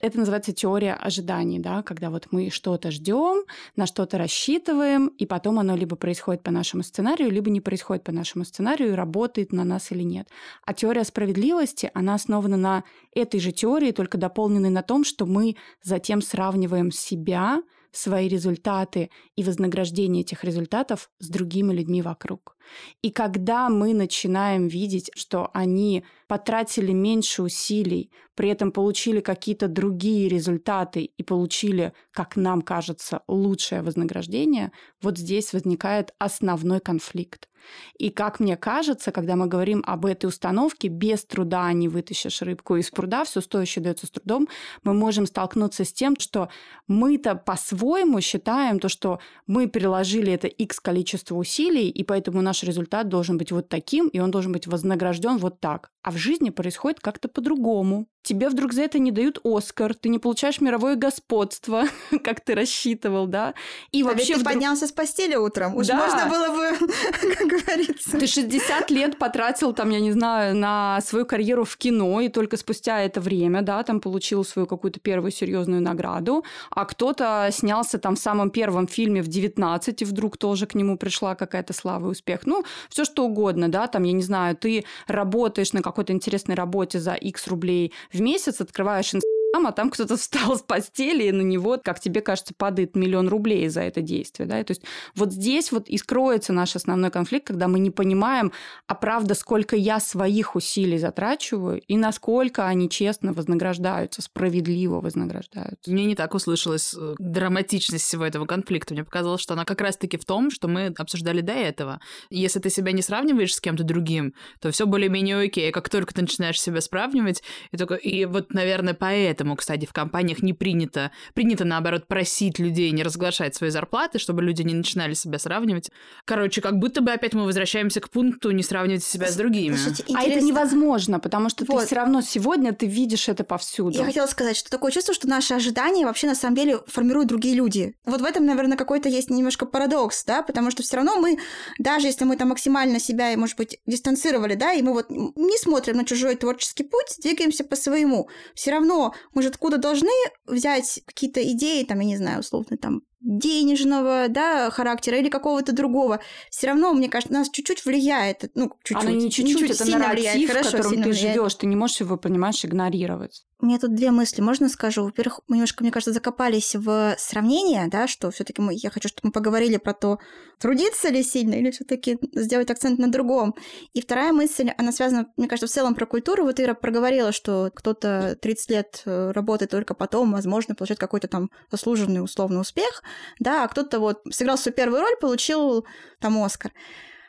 Это 0.00 0.18
называется 0.18 0.52
теория 0.52 0.94
ожиданий, 0.94 1.60
да, 1.60 1.84
когда 1.84 2.10
вот 2.10 2.26
мы 2.32 2.50
что-то 2.50 2.90
ждем, 2.90 3.44
на 3.76 3.86
что-то 3.86 4.18
рассчитываем, 4.18 5.06
и 5.06 5.26
потом 5.26 5.60
оно 5.60 5.76
либо 5.76 5.94
происходит 5.94 6.42
по 6.42 6.50
нашему 6.50 6.82
сценарию, 6.82 7.30
либо 7.30 7.50
не 7.50 7.60
происходит 7.60 8.02
по 8.02 8.10
нашему 8.10 8.44
сценарию 8.44 8.90
и 8.90 8.94
работает 8.94 9.52
на 9.52 9.62
нас 9.62 9.92
или 9.92 10.02
нет. 10.02 10.28
А 10.66 10.74
теория 10.74 11.04
справедливости, 11.04 11.92
она 11.94 12.14
основана 12.14 12.56
на 12.56 12.82
этой 13.14 13.38
же 13.38 13.52
теории, 13.52 13.92
только 13.92 14.18
дополненной 14.18 14.70
на 14.70 14.82
том, 14.82 15.04
что 15.04 15.24
мы 15.24 15.54
затем 15.84 16.20
сравниваем 16.20 16.90
себя 16.90 17.62
свои 17.92 18.28
результаты 18.28 19.10
и 19.36 19.42
вознаграждение 19.42 20.22
этих 20.22 20.44
результатов 20.44 21.10
с 21.18 21.28
другими 21.28 21.72
людьми 21.72 22.02
вокруг. 22.02 22.56
И 23.02 23.10
когда 23.10 23.68
мы 23.68 23.94
начинаем 23.94 24.68
видеть, 24.68 25.10
что 25.14 25.50
они 25.52 26.04
потратили 26.28 26.92
меньше 26.92 27.42
усилий, 27.42 28.10
при 28.34 28.48
этом 28.48 28.72
получили 28.72 29.20
какие-то 29.20 29.68
другие 29.68 30.28
результаты 30.28 31.10
и 31.16 31.22
получили, 31.22 31.92
как 32.12 32.36
нам 32.36 32.62
кажется, 32.62 33.22
лучшее 33.28 33.82
вознаграждение, 33.82 34.72
вот 35.02 35.18
здесь 35.18 35.52
возникает 35.52 36.14
основной 36.18 36.80
конфликт. 36.80 37.50
И 37.98 38.10
как 38.10 38.40
мне 38.40 38.56
кажется, 38.56 39.12
когда 39.12 39.36
мы 39.36 39.46
говорим 39.46 39.82
об 39.86 40.06
этой 40.06 40.26
установке, 40.26 40.88
без 40.88 41.24
труда 41.24 41.72
не 41.72 41.88
вытащишь 41.88 42.42
рыбку 42.42 42.76
из 42.76 42.90
пруда, 42.90 43.24
все 43.24 43.40
стоящее 43.40 43.82
дается 43.82 44.06
с 44.06 44.10
трудом, 44.10 44.48
мы 44.82 44.94
можем 44.94 45.26
столкнуться 45.26 45.84
с 45.84 45.92
тем, 45.92 46.16
что 46.18 46.48
мы-то 46.88 47.34
по-своему 47.34 48.20
считаем 48.20 48.78
то, 48.78 48.88
что 48.88 49.20
мы 49.46 49.68
приложили 49.68 50.32
это 50.32 50.46
x 50.46 50.80
количество 50.80 51.34
усилий, 51.34 51.88
и 51.88 52.04
поэтому 52.04 52.40
наш 52.60 52.68
результат 52.68 53.08
должен 53.08 53.38
быть 53.38 53.52
вот 53.52 53.68
таким, 53.68 54.08
и 54.08 54.20
он 54.20 54.30
должен 54.30 54.52
быть 54.52 54.66
вознагражден 54.66 55.38
вот 55.38 55.60
так. 55.60 55.90
А 56.02 56.10
в 56.10 56.16
жизни 56.16 56.50
происходит 56.50 57.00
как-то 57.00 57.28
по-другому. 57.28 58.06
Тебе 58.22 58.50
вдруг 58.50 58.72
за 58.72 58.82
это 58.82 58.98
не 58.98 59.12
дают 59.12 59.40
Оскар, 59.44 59.94
ты 59.94 60.10
не 60.10 60.18
получаешь 60.18 60.60
мировое 60.60 60.94
господство, 60.94 61.84
как 62.24 62.40
ты 62.40 62.54
рассчитывал, 62.54 63.26
да? 63.26 63.54
И 63.92 64.02
а 64.02 64.06
вообще 64.06 64.34
ты 64.34 64.40
вдруг... 64.40 64.52
поднялся 64.52 64.86
с 64.86 64.92
постели 64.92 65.36
утром. 65.36 65.74
Уж 65.74 65.86
да. 65.86 65.96
можно 65.96 66.28
было 66.28 66.54
бы, 66.54 66.86
как 67.34 67.48
говорится. 67.48 68.18
Ты 68.18 68.26
60 68.26 68.90
лет 68.90 69.18
потратил, 69.18 69.72
там, 69.72 69.90
я 69.90 70.00
не 70.00 70.12
знаю, 70.12 70.54
на 70.54 71.00
свою 71.00 71.24
карьеру 71.24 71.64
в 71.64 71.76
кино, 71.76 72.20
и 72.20 72.28
только 72.28 72.56
спустя 72.56 73.00
это 73.00 73.20
время, 73.20 73.62
да, 73.62 73.82
там 73.82 74.00
получил 74.00 74.44
свою 74.44 74.66
какую-то 74.66 75.00
первую 75.00 75.30
серьезную 75.30 75.80
награду, 75.80 76.44
а 76.70 76.84
кто-то 76.84 77.48
снялся 77.52 77.98
там 77.98 78.16
в 78.16 78.18
самом 78.18 78.50
первом 78.50 78.86
фильме 78.86 79.22
в 79.22 79.28
19, 79.28 80.02
и 80.02 80.04
вдруг 80.04 80.36
тоже 80.36 80.66
к 80.66 80.74
нему 80.74 80.98
пришла 80.98 81.34
какая-то 81.34 81.72
слава 81.72 82.08
и 82.08 82.10
успех. 82.10 82.46
Ну, 82.50 82.64
все 82.88 83.04
что 83.04 83.26
угодно, 83.26 83.68
да, 83.68 83.86
там, 83.86 84.02
я 84.02 84.12
не 84.12 84.22
знаю, 84.22 84.56
ты 84.56 84.84
работаешь 85.06 85.72
на 85.72 85.82
какой-то 85.82 86.12
интересной 86.12 86.56
работе 86.56 86.98
за 86.98 87.14
X 87.14 87.46
рублей 87.46 87.92
в 88.12 88.20
месяц, 88.20 88.60
открываешь 88.60 89.14
Инстаграм, 89.14 89.39
а 89.70 89.72
там 89.72 89.90
кто-то 89.90 90.16
встал 90.18 90.56
с 90.56 90.62
постели, 90.62 91.24
и 91.24 91.32
на 91.32 91.42
него, 91.42 91.78
как 91.82 92.00
тебе 92.00 92.20
кажется, 92.20 92.54
падает 92.56 92.96
миллион 92.96 93.28
рублей 93.28 93.68
за 93.68 93.82
это 93.82 94.00
действие. 94.00 94.48
Да? 94.48 94.62
То 94.64 94.72
есть 94.72 94.82
вот 95.14 95.32
здесь 95.32 95.72
вот 95.72 95.88
и 95.88 95.96
скроется 95.96 96.52
наш 96.52 96.76
основной 96.76 97.10
конфликт, 97.10 97.46
когда 97.46 97.68
мы 97.68 97.78
не 97.78 97.90
понимаем, 97.90 98.52
а 98.86 98.94
правда, 98.94 99.34
сколько 99.34 99.76
я 99.76 100.00
своих 100.00 100.56
усилий 100.56 100.98
затрачиваю, 100.98 101.80
и 101.80 101.96
насколько 101.96 102.66
они 102.66 102.88
честно 102.88 103.32
вознаграждаются, 103.32 104.22
справедливо 104.22 105.00
вознаграждаются. 105.00 105.90
Мне 105.90 106.04
не 106.04 106.14
так 106.14 106.34
услышалась 106.34 106.94
э, 106.94 107.14
драматичность 107.18 108.04
всего 108.04 108.24
этого 108.24 108.46
конфликта. 108.46 108.94
Мне 108.94 109.04
показалось, 109.04 109.40
что 109.40 109.54
она 109.54 109.64
как 109.64 109.80
раз-таки 109.80 110.16
в 110.16 110.24
том, 110.24 110.50
что 110.50 110.68
мы 110.68 110.94
обсуждали 110.96 111.40
до 111.40 111.52
этого. 111.52 112.00
Если 112.30 112.60
ты 112.60 112.70
себя 112.70 112.92
не 112.92 113.02
сравниваешь 113.02 113.54
с 113.54 113.60
кем-то 113.60 113.84
другим, 113.84 114.34
то 114.60 114.70
все 114.70 114.86
более-менее 114.86 115.40
окей. 115.40 115.70
Как 115.72 115.88
только 115.88 116.14
ты 116.14 116.22
начинаешь 116.22 116.60
себя 116.60 116.80
сравнивать, 116.80 117.42
и, 117.72 117.76
только... 117.76 117.94
и 117.94 118.24
вот, 118.24 118.52
наверное, 118.52 118.94
поэтому 118.94 119.39
поэтому, 119.40 119.56
кстати, 119.56 119.86
в 119.86 119.92
компаниях 119.94 120.42
не 120.42 120.52
принято, 120.52 121.10
принято, 121.32 121.64
наоборот, 121.64 122.06
просить 122.06 122.58
людей 122.58 122.90
не 122.90 123.02
разглашать 123.02 123.54
свои 123.54 123.70
зарплаты, 123.70 124.18
чтобы 124.18 124.42
люди 124.42 124.60
не 124.60 124.74
начинали 124.74 125.14
себя 125.14 125.38
сравнивать. 125.38 125.90
Короче, 126.26 126.60
как 126.60 126.78
будто 126.78 127.00
бы 127.00 127.10
опять 127.10 127.32
мы 127.32 127.46
возвращаемся 127.46 128.00
к 128.00 128.10
пункту 128.10 128.50
не 128.50 128.62
сравнивать 128.62 129.02
себя 129.02 129.28
с 129.28 129.36
другими. 129.36 129.76
Слушайте, 129.76 130.04
а 130.14 130.22
это 130.24 130.44
невозможно, 130.44 131.20
потому 131.20 131.48
что 131.48 131.64
вот. 131.64 131.80
ты 131.80 131.86
все 131.86 131.96
равно 131.96 132.20
сегодня 132.20 132.74
ты 132.74 132.86
видишь 132.86 133.30
это 133.30 133.44
повсюду. 133.44 133.96
Я 133.96 134.04
хотела 134.04 134.26
сказать, 134.26 134.58
что 134.58 134.70
такое 134.70 134.92
чувство, 134.92 135.14
что 135.14 135.26
наши 135.26 135.54
ожидания 135.54 136.04
вообще 136.04 136.26
на 136.26 136.34
самом 136.34 136.56
деле 136.56 136.80
формируют 136.86 137.28
другие 137.28 137.54
люди. 137.54 137.94
Вот 138.04 138.20
в 138.20 138.24
этом, 138.24 138.44
наверное, 138.44 138.76
какой-то 138.76 139.08
есть 139.08 139.30
немножко 139.30 139.64
парадокс, 139.64 140.24
да, 140.26 140.42
потому 140.42 140.70
что 140.70 140.82
все 140.82 140.96
равно 140.96 141.16
мы, 141.16 141.38
даже 141.78 142.08
если 142.08 142.26
мы 142.26 142.36
там 142.36 142.50
максимально 142.50 143.00
себя, 143.00 143.34
может 143.38 143.56
быть, 143.56 143.78
дистанцировали, 143.86 144.54
да, 144.54 144.74
и 144.74 144.82
мы 144.82 144.92
вот 144.92 145.06
не 145.08 145.56
смотрим 145.56 145.96
на 145.96 146.04
чужой 146.04 146.36
творческий 146.36 146.84
путь, 146.84 147.16
двигаемся 147.22 147.64
по 147.64 147.74
своему, 147.74 148.28
все 148.54 148.72
равно 148.72 149.14
мы 149.34 149.42
же 149.42 149.48
откуда 149.48 149.78
должны 149.78 150.10
взять 150.46 151.02
какие-то 151.06 151.42
идеи, 151.52 151.84
там, 151.84 152.00
я 152.00 152.06
не 152.06 152.16
знаю, 152.16 152.40
условно, 152.40 152.76
там, 152.76 153.02
денежного, 153.20 154.26
да, 154.28 154.70
характера 154.70 155.18
или 155.18 155.28
какого-то 155.28 155.72
другого, 155.72 156.20
все 156.50 156.68
равно, 156.68 156.92
мне 156.94 157.08
кажется, 157.08 157.32
нас 157.32 157.50
чуть-чуть 157.50 157.84
влияет, 157.84 158.50
ну, 158.54 158.72
чуть-чуть. 158.82 159.08
Оно 159.08 159.10
не 159.10 159.30
чуть-чуть, 159.30 159.58
чуть 159.58 159.70
это 159.70 159.84
сильно 159.84 159.98
нарратив, 159.98 160.32
влияет, 160.32 160.50
хорошо, 160.50 160.68
в 160.70 160.82
котором 160.82 161.02
ты 161.02 161.12
живешь, 161.12 161.54
ты 161.54 161.66
не 161.66 161.76
можешь 161.76 162.00
его, 162.00 162.16
понимаешь, 162.16 162.64
игнорировать. 162.64 163.44
У 163.62 163.66
меня 163.66 163.78
тут 163.78 163.94
две 163.94 164.10
мысли, 164.10 164.40
можно 164.40 164.70
скажу? 164.70 165.04
Во-первых, 165.04 165.40
мы 165.46 165.56
немножко, 165.56 165.84
мне 165.84 165.92
кажется, 165.92 166.14
закопались 166.14 166.74
в 166.74 167.14
сравнение, 167.18 167.88
да, 167.88 168.08
что 168.08 168.30
все 168.30 168.42
таки 168.42 168.62
я 168.70 168.90
хочу, 168.90 169.08
чтобы 169.08 169.28
мы 169.28 169.32
поговорили 169.32 169.76
про 169.76 169.92
то, 169.92 170.18
трудиться 170.58 171.10
ли 171.10 171.22
сильно 171.22 171.54
или 171.54 171.70
все 171.70 171.84
таки 171.84 172.18
сделать 172.32 172.70
акцент 172.70 172.98
на 172.98 173.10
другом. 173.10 173.54
И 173.92 174.00
вторая 174.00 174.32
мысль, 174.32 174.70
она 174.78 174.92
связана, 174.92 175.26
мне 175.36 175.46
кажется, 175.46 175.66
в 175.66 175.70
целом 175.70 175.94
про 175.94 176.06
культуру. 176.06 176.44
Вот 176.44 176.58
Ира 176.58 176.72
проговорила, 176.72 177.32
что 177.32 177.70
кто-то 177.74 178.38
30 178.40 178.70
лет 178.70 179.02
э, 179.04 179.32
работает 179.32 179.70
только 179.70 179.92
потом, 179.92 180.32
возможно, 180.32 180.74
получает 180.74 180.98
какой-то 180.98 181.28
там 181.28 181.50
заслуженный 181.70 182.24
условный 182.24 182.62
успех, 182.62 183.02
да, 183.38 183.64
а 183.64 183.68
кто-то 183.68 184.00
вот 184.00 184.22
сыграл 184.30 184.58
свою 184.58 184.74
первую 184.74 185.02
роль, 185.02 185.16
получил 185.20 185.86
там 186.20 186.42
Оскар. 186.42 186.72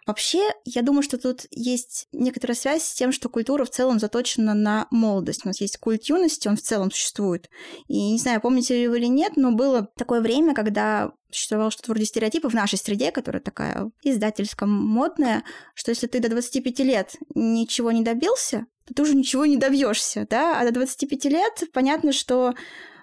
Вообще, 0.08 0.42
я 0.66 0.82
думаю, 0.82 1.04
что 1.04 1.20
тут 1.20 1.46
есть 1.52 2.08
некоторая 2.12 2.56
связь 2.56 2.84
с 2.84 2.94
тем, 2.94 3.12
что 3.12 3.30
культура 3.30 3.66
в 3.66 3.70
целом 3.70 4.00
заточена 4.00 4.56
на 4.56 4.88
молодость. 4.90 5.42
У 5.46 5.48
нас 5.48 5.62
есть 5.62 5.78
культ 5.78 6.04
юности, 6.06 6.48
он 6.48 6.58
в 6.58 6.62
целом 6.62 6.90
существует. 6.90 7.50
И 7.88 8.12
не 8.14 8.18
знаю, 8.18 8.42
помните 8.42 8.76
ли 8.76 8.88
вы 8.88 8.98
или 8.98 9.06
нет, 9.06 9.34
но 9.36 9.52
было 9.52 9.88
такое 9.96 10.22
время, 10.22 10.56
когда 10.56 11.12
существовало 11.30 11.70
что-то 11.70 11.92
вроде 11.92 12.06
стереотипа 12.06 12.50
в 12.50 12.54
нашей 12.56 12.80
среде, 12.80 13.12
которая 13.12 13.42
такая 13.42 13.92
издательском 14.04 14.70
модная, 14.70 15.44
что 15.76 15.92
если 15.92 16.08
ты 16.08 16.20
до 16.20 16.30
25 16.30 16.80
лет 16.80 17.16
ничего 17.36 17.92
не 17.92 18.02
добился, 18.02 18.66
то 18.86 18.96
ты 18.96 19.04
уже 19.04 19.16
ничего 19.16 19.46
не 19.46 19.58
добьешься, 19.58 20.26
да, 20.30 20.60
а 20.60 20.66
до 20.66 20.72
25 20.72 21.26
лет 21.26 21.64
понятно, 21.74 22.12
что 22.12 22.54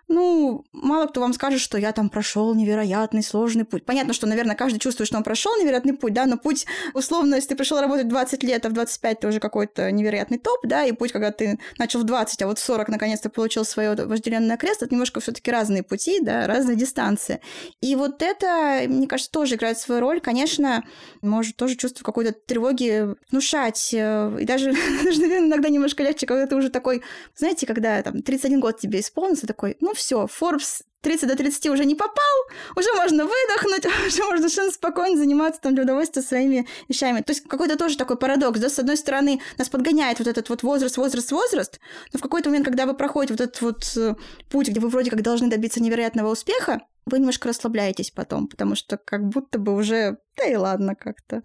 ну, 0.09 0.65
мало 0.73 1.07
кто 1.07 1.21
вам 1.21 1.35
скажет, 1.35 1.61
что 1.61 1.77
я 1.77 1.93
там 1.93 2.09
прошел 2.09 2.55
невероятный 2.55 3.23
сложный 3.23 3.65
путь. 3.65 3.85
Понятно, 3.85 4.15
что, 4.15 4.27
наверное, 4.27 4.57
каждый 4.57 4.79
чувствует, 4.79 5.07
что 5.07 5.19
он 5.19 5.23
прошел 5.23 5.55
невероятный 5.61 5.93
путь, 5.93 6.15
да, 6.15 6.25
но 6.25 6.39
путь, 6.39 6.67
условно, 6.95 7.35
если 7.35 7.51
ты 7.51 7.57
пришел 7.57 7.79
работать 7.79 8.09
20 8.09 8.43
лет, 8.43 8.65
а 8.65 8.71
в 8.71 8.73
25 8.73 9.21
ты 9.21 9.29
уже 9.29 9.39
какой-то 9.39 9.91
невероятный 9.91 10.39
топ, 10.39 10.61
да, 10.65 10.85
и 10.85 10.93
путь, 10.93 11.13
когда 11.13 11.31
ты 11.31 11.59
начал 11.79 12.01
в 12.01 12.05
20, 12.05 12.41
а 12.41 12.47
вот 12.47 12.59
в 12.59 12.63
40 12.63 12.89
наконец-то 12.89 13.29
получил 13.29 13.67
свое 13.67 13.95
вожделенное 13.95 14.57
кресло, 14.57 14.87
это 14.87 14.95
немножко 14.95 15.21
все 15.21 15.33
таки 15.33 15.51
разные 15.51 15.83
пути, 15.83 16.21
да, 16.23 16.47
разные 16.47 16.77
дистанции. 16.77 17.41
И 17.83 17.95
вот 17.95 18.23
это, 18.23 18.85
мне 18.89 19.07
кажется, 19.07 19.31
тоже 19.31 19.57
играет 19.57 19.79
свою 19.79 20.01
роль. 20.01 20.21
Конечно, 20.21 20.85
может 21.21 21.57
тоже 21.57 21.77
чувство 21.77 22.03
какой-то 22.03 22.33
тревоги 22.33 23.15
внушать. 23.31 23.91
Э, 23.93 24.37
и 24.41 24.45
даже, 24.45 24.73
даже, 25.05 25.21
наверное, 25.21 25.49
иногда 25.49 25.69
немножко 25.69 26.03
легче, 26.03 26.27
когда 26.27 26.47
ты 26.47 26.57
уже 26.57 26.71
такой, 26.71 27.03
знаете, 27.37 27.67
когда 27.67 28.03
там 28.03 28.23
31 28.23 28.61
год 28.61 28.81
тебе 28.81 29.01
исполнится, 29.01 29.47
такой, 29.47 29.77
ну, 29.81 29.93
все, 29.99 30.27
Forbes 30.27 30.83
30 31.03 31.29
до 31.29 31.37
30 31.37 31.67
уже 31.67 31.85
не 31.85 31.95
попал, 31.95 32.15
уже 32.77 32.93
можно 32.95 33.25
выдохнуть, 33.25 33.87
уже 34.07 34.23
можно 34.25 34.49
совершенно 34.49 34.71
спокойно 34.71 35.17
заниматься 35.17 35.61
там 35.61 35.75
для 35.75 35.85
удовольствия 35.85 36.23
своими 36.23 36.67
вещами. 36.89 37.21
То 37.21 37.33
есть 37.33 37.47
какой-то 37.47 37.77
тоже 37.77 37.97
такой 37.97 38.17
парадокс, 38.19 38.59
да, 38.61 38.69
с 38.69 38.79
одной 38.79 38.97
стороны 38.97 39.41
нас 39.59 39.69
подгоняет 39.69 40.19
вот 40.19 40.29
этот 40.29 40.49
вот 40.49 40.63
возраст, 40.63 40.97
возраст, 40.97 41.31
возраст, 41.31 41.81
но 42.13 42.19
в 42.19 42.23
какой-то 42.23 42.49
момент, 42.51 42.67
когда 42.67 42.87
вы 42.87 42.95
проходите 42.95 43.35
вот 43.35 43.41
этот 43.41 43.61
вот 43.61 43.97
э, 43.97 44.15
путь, 44.51 44.69
где 44.69 44.81
вы 44.81 44.89
вроде 44.89 45.11
как 45.11 45.23
должны 45.23 45.49
добиться 45.49 45.83
невероятного 45.83 46.31
успеха, 46.31 46.81
вы 47.07 47.19
немножко 47.19 47.49
расслабляетесь 47.49 48.11
потом, 48.11 48.49
потому 48.49 48.75
что 48.75 48.97
как 48.97 49.27
будто 49.29 49.59
бы 49.59 49.75
уже, 49.75 50.19
да 50.37 50.45
и 50.45 50.57
ладно 50.57 50.95
как-то. 50.95 51.43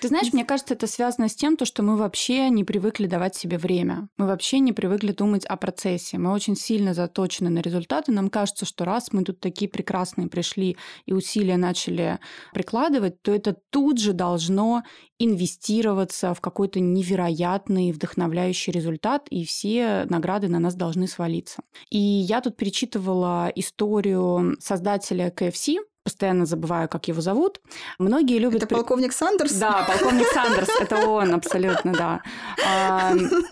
Ты 0.00 0.08
знаешь, 0.08 0.32
мне 0.32 0.44
кажется, 0.44 0.74
это 0.74 0.86
связано 0.86 1.28
с 1.28 1.34
тем, 1.34 1.56
то, 1.56 1.64
что 1.64 1.82
мы 1.82 1.96
вообще 1.96 2.50
не 2.50 2.64
привыкли 2.64 3.06
давать 3.06 3.34
себе 3.34 3.56
время. 3.56 4.08
Мы 4.18 4.26
вообще 4.26 4.58
не 4.58 4.72
привыкли 4.72 5.12
думать 5.12 5.46
о 5.46 5.56
процессе. 5.56 6.18
Мы 6.18 6.32
очень 6.32 6.54
сильно 6.54 6.92
заточены 6.92 7.48
на 7.48 7.60
результаты. 7.60 8.12
Нам 8.12 8.28
кажется, 8.28 8.66
что 8.66 8.84
раз 8.86 9.12
мы 9.12 9.22
тут 9.24 9.40
такие 9.40 9.68
прекрасные 9.70 10.28
пришли 10.28 10.76
и 11.04 11.12
усилия 11.12 11.58
начали 11.58 12.18
прикладывать, 12.54 13.20
то 13.22 13.34
это 13.34 13.56
тут 13.70 13.98
же 13.98 14.12
должно 14.14 14.82
инвестироваться 15.18 16.32
в 16.34 16.40
какой-то 16.40 16.80
невероятный, 16.80 17.92
вдохновляющий 17.92 18.72
результат, 18.72 19.28
и 19.28 19.44
все 19.44 20.06
награды 20.08 20.48
на 20.48 20.58
нас 20.58 20.74
должны 20.74 21.06
свалиться. 21.06 21.62
И 21.90 21.98
я 21.98 22.40
тут 22.40 22.56
перечитывала 22.56 23.50
историю 23.54 24.56
создателя 24.60 25.30
KFC, 25.30 25.76
постоянно 26.06 26.46
забываю, 26.46 26.88
как 26.88 27.08
его 27.08 27.20
зовут. 27.20 27.60
Многие 27.98 28.38
любят... 28.38 28.62
Это 28.62 28.74
полковник 28.74 29.12
Сандерс? 29.12 29.52
Да, 29.54 29.84
полковник 29.88 30.28
Сандерс, 30.28 30.68
это 30.80 31.08
он, 31.08 31.34
абсолютно, 31.34 31.92
да. 31.92 32.22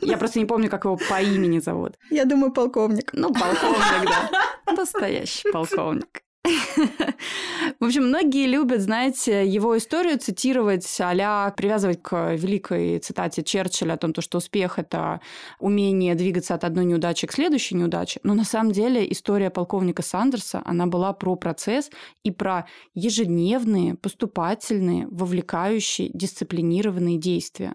Я 0.01 0.17
просто 0.19 0.39
не 0.39 0.47
помню, 0.47 0.71
как 0.71 0.85
его 0.85 0.97
по 0.97 1.21
имени 1.21 1.59
зовут. 1.59 1.95
Я 2.11 2.25
думаю, 2.25 2.53
полковник. 2.53 3.11
Ну, 3.13 3.33
полковник, 3.35 4.09
да. 4.09 4.73
Настоящий 4.73 5.51
полковник. 5.51 6.23
В 7.81 7.85
общем, 7.85 8.09
многие 8.09 8.47
любят, 8.47 8.81
знаете, 8.83 9.47
его 9.47 9.77
историю 9.79 10.19
цитировать 10.19 10.85
а 11.01 11.51
привязывать 11.51 12.03
к 12.03 12.35
великой 12.35 12.99
цитате 12.99 13.43
Черчилля 13.43 13.95
о 13.95 13.97
том, 13.97 14.13
что 14.19 14.39
успех– 14.39 14.79
это 14.79 15.21
умение 15.59 16.15
двигаться 16.15 16.55
от 16.55 16.65
одной 16.65 16.85
неудачи 16.85 17.27
к 17.27 17.33
следующей 17.33 17.77
неудаче. 17.77 18.21
Но 18.23 18.35
на 18.35 18.45
самом 18.45 18.73
деле 18.73 19.11
история 19.11 19.51
полковника 19.51 20.03
Сандерса, 20.03 20.63
она 20.65 20.87
была 20.87 21.13
про 21.15 21.35
процесс 21.37 21.91
и 22.25 22.31
про 22.31 22.67
ежедневные, 22.95 23.95
поступательные, 23.95 25.07
вовлекающие, 25.11 26.11
дисциплинированные 26.13 27.19
действия. 27.19 27.75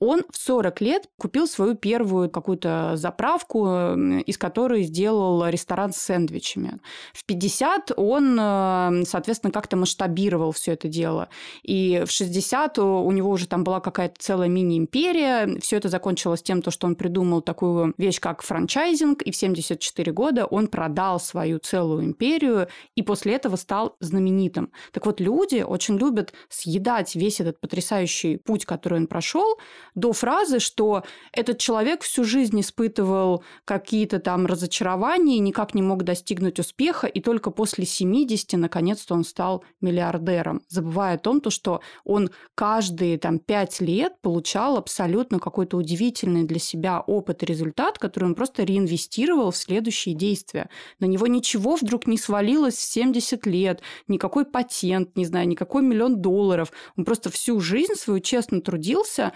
Он 0.00 0.22
в 0.30 0.38
40 0.38 0.80
лет 0.80 1.08
купил 1.16 1.48
свою 1.48 1.74
первую 1.74 2.30
какую-то 2.30 2.92
заправку, 2.94 3.66
из 3.66 4.38
которой 4.38 4.84
сделал 4.84 5.46
ресторан 5.48 5.92
с 5.92 5.96
сэндвичами. 5.96 6.78
В 7.12 7.24
50 7.24 7.92
он, 7.96 8.38
э, 8.38 9.04
соответственно, 9.04 9.52
как-то 9.52 9.76
масштабировал 9.76 10.52
все 10.52 10.72
это 10.72 10.88
дело. 10.88 11.28
И 11.62 12.04
в 12.06 12.10
60 12.10 12.78
у 12.78 13.10
него 13.10 13.30
уже 13.30 13.48
там 13.48 13.64
была 13.64 13.80
какая-то 13.80 14.14
целая 14.18 14.48
мини-империя. 14.48 15.58
Все 15.60 15.76
это 15.76 15.88
закончилось 15.88 16.42
тем, 16.42 16.62
что 16.68 16.86
он 16.86 16.94
придумал 16.94 17.40
такую 17.40 17.94
вещь, 17.98 18.20
как 18.20 18.42
франчайзинг, 18.42 19.22
и 19.22 19.30
в 19.30 19.36
74 19.36 20.12
года 20.12 20.46
он 20.46 20.68
продал 20.68 21.18
свою 21.18 21.58
целую 21.58 22.04
империю, 22.04 22.68
и 22.94 23.02
после 23.02 23.34
этого 23.34 23.56
стал 23.56 23.96
знаменитым. 24.00 24.70
Так 24.92 25.06
вот, 25.06 25.20
люди 25.20 25.62
очень 25.62 25.98
любят 25.98 26.32
съедать 26.48 27.14
весь 27.14 27.40
этот 27.40 27.60
потрясающий 27.60 28.36
путь, 28.36 28.64
который 28.64 28.98
он 28.98 29.06
прошел, 29.06 29.58
до 29.98 30.12
фразы, 30.12 30.60
что 30.60 31.02
этот 31.32 31.58
человек 31.58 32.02
всю 32.02 32.24
жизнь 32.24 32.60
испытывал 32.60 33.42
какие-то 33.64 34.18
там 34.18 34.46
разочарования, 34.46 35.38
никак 35.38 35.74
не 35.74 35.82
мог 35.82 36.04
достигнуть 36.04 36.58
успеха, 36.58 37.06
и 37.06 37.20
только 37.20 37.50
после 37.50 37.84
70 37.84 38.52
наконец-то 38.52 39.14
он 39.14 39.24
стал 39.24 39.64
миллиардером, 39.80 40.62
забывая 40.68 41.16
о 41.16 41.18
том, 41.18 41.40
то, 41.40 41.50
что 41.50 41.80
он 42.04 42.30
каждые 42.54 43.18
там 43.18 43.38
5 43.38 43.80
лет 43.80 44.20
получал 44.22 44.76
абсолютно 44.76 45.38
какой-то 45.38 45.76
удивительный 45.76 46.44
для 46.44 46.58
себя 46.58 47.00
опыт 47.00 47.42
и 47.42 47.46
результат, 47.46 47.98
который 47.98 48.24
он 48.24 48.34
просто 48.34 48.62
реинвестировал 48.62 49.50
в 49.50 49.56
следующие 49.56 50.14
действия. 50.14 50.68
На 51.00 51.06
него 51.06 51.26
ничего 51.26 51.76
вдруг 51.76 52.06
не 52.06 52.18
свалилось 52.18 52.76
в 52.76 52.80
70 52.80 53.46
лет, 53.46 53.82
никакой 54.06 54.44
патент, 54.44 55.16
не 55.16 55.24
знаю, 55.24 55.48
никакой 55.48 55.82
миллион 55.82 56.20
долларов. 56.20 56.72
Он 56.96 57.04
просто 57.04 57.30
всю 57.30 57.60
жизнь 57.60 57.94
свою 57.94 58.20
честно 58.20 58.60
трудился, 58.60 59.32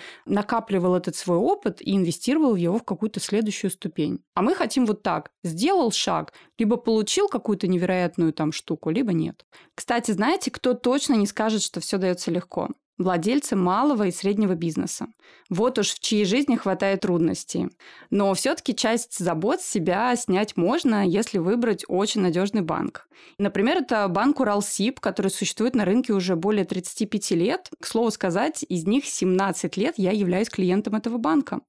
накапливал 0.53 0.95
этот 0.95 1.17
свой 1.17 1.39
опыт 1.39 1.81
и 1.81 1.97
инвестировал 1.97 2.57
его 2.57 2.79
в 2.79 2.85
какую-то 2.85 3.21
следующую 3.21 3.71
ступень. 3.71 4.23
А 4.35 4.43
мы 4.43 4.55
хотим 4.55 4.87
вот 4.87 5.03
так. 5.03 5.31
Сделал 5.45 5.91
шаг, 5.93 6.33
либо 6.59 6.77
получил 6.77 7.29
какую-то 7.29 7.67
невероятную 7.67 8.33
там 8.33 8.53
штуку, 8.53 8.91
либо 8.91 9.13
нет. 9.13 9.47
Кстати, 9.75 10.13
знаете, 10.13 10.51
кто 10.51 10.75
точно 10.75 11.15
не 11.15 11.27
скажет, 11.27 11.63
что 11.63 11.81
все 11.81 11.97
дается 11.99 12.31
легко? 12.31 12.69
Владельцы 13.03 13.57
малого 13.57 14.07
и 14.07 14.11
среднего 14.11 14.55
бизнеса. 14.55 15.07
Вот 15.51 15.79
уж 15.79 15.91
в 15.91 16.01
чьей 16.01 16.25
жизни 16.25 16.57
хватает 16.57 17.01
трудностей. 17.01 17.69
Но 18.11 18.33
все-таки 18.35 18.75
часть 18.75 19.19
забот 19.19 19.61
с 19.61 19.67
себя 19.67 20.15
снять 20.17 20.57
можно, 20.57 21.07
если 21.07 21.39
выбрать 21.39 21.85
очень 21.89 22.23
надежный 22.23 22.63
банк. 22.63 23.09
Например, 23.39 23.79
это 23.79 24.09
банк 24.09 24.41
Уралсиб, 24.41 25.01
который 25.01 25.31
существует 25.31 25.75
на 25.75 25.85
рынке 25.85 26.13
уже 26.13 26.37
более 26.37 26.65
35 26.65 27.31
лет. 27.33 27.71
К 27.81 27.87
слову 27.87 28.11
сказать, 28.11 28.65
из 28.69 28.87
них 28.87 29.05
17 29.05 29.77
лет 29.77 29.95
я 29.97 30.13
являюсь 30.13 30.49
клиентом 30.49 30.95
этого 30.95 31.19
банка. 31.19 31.61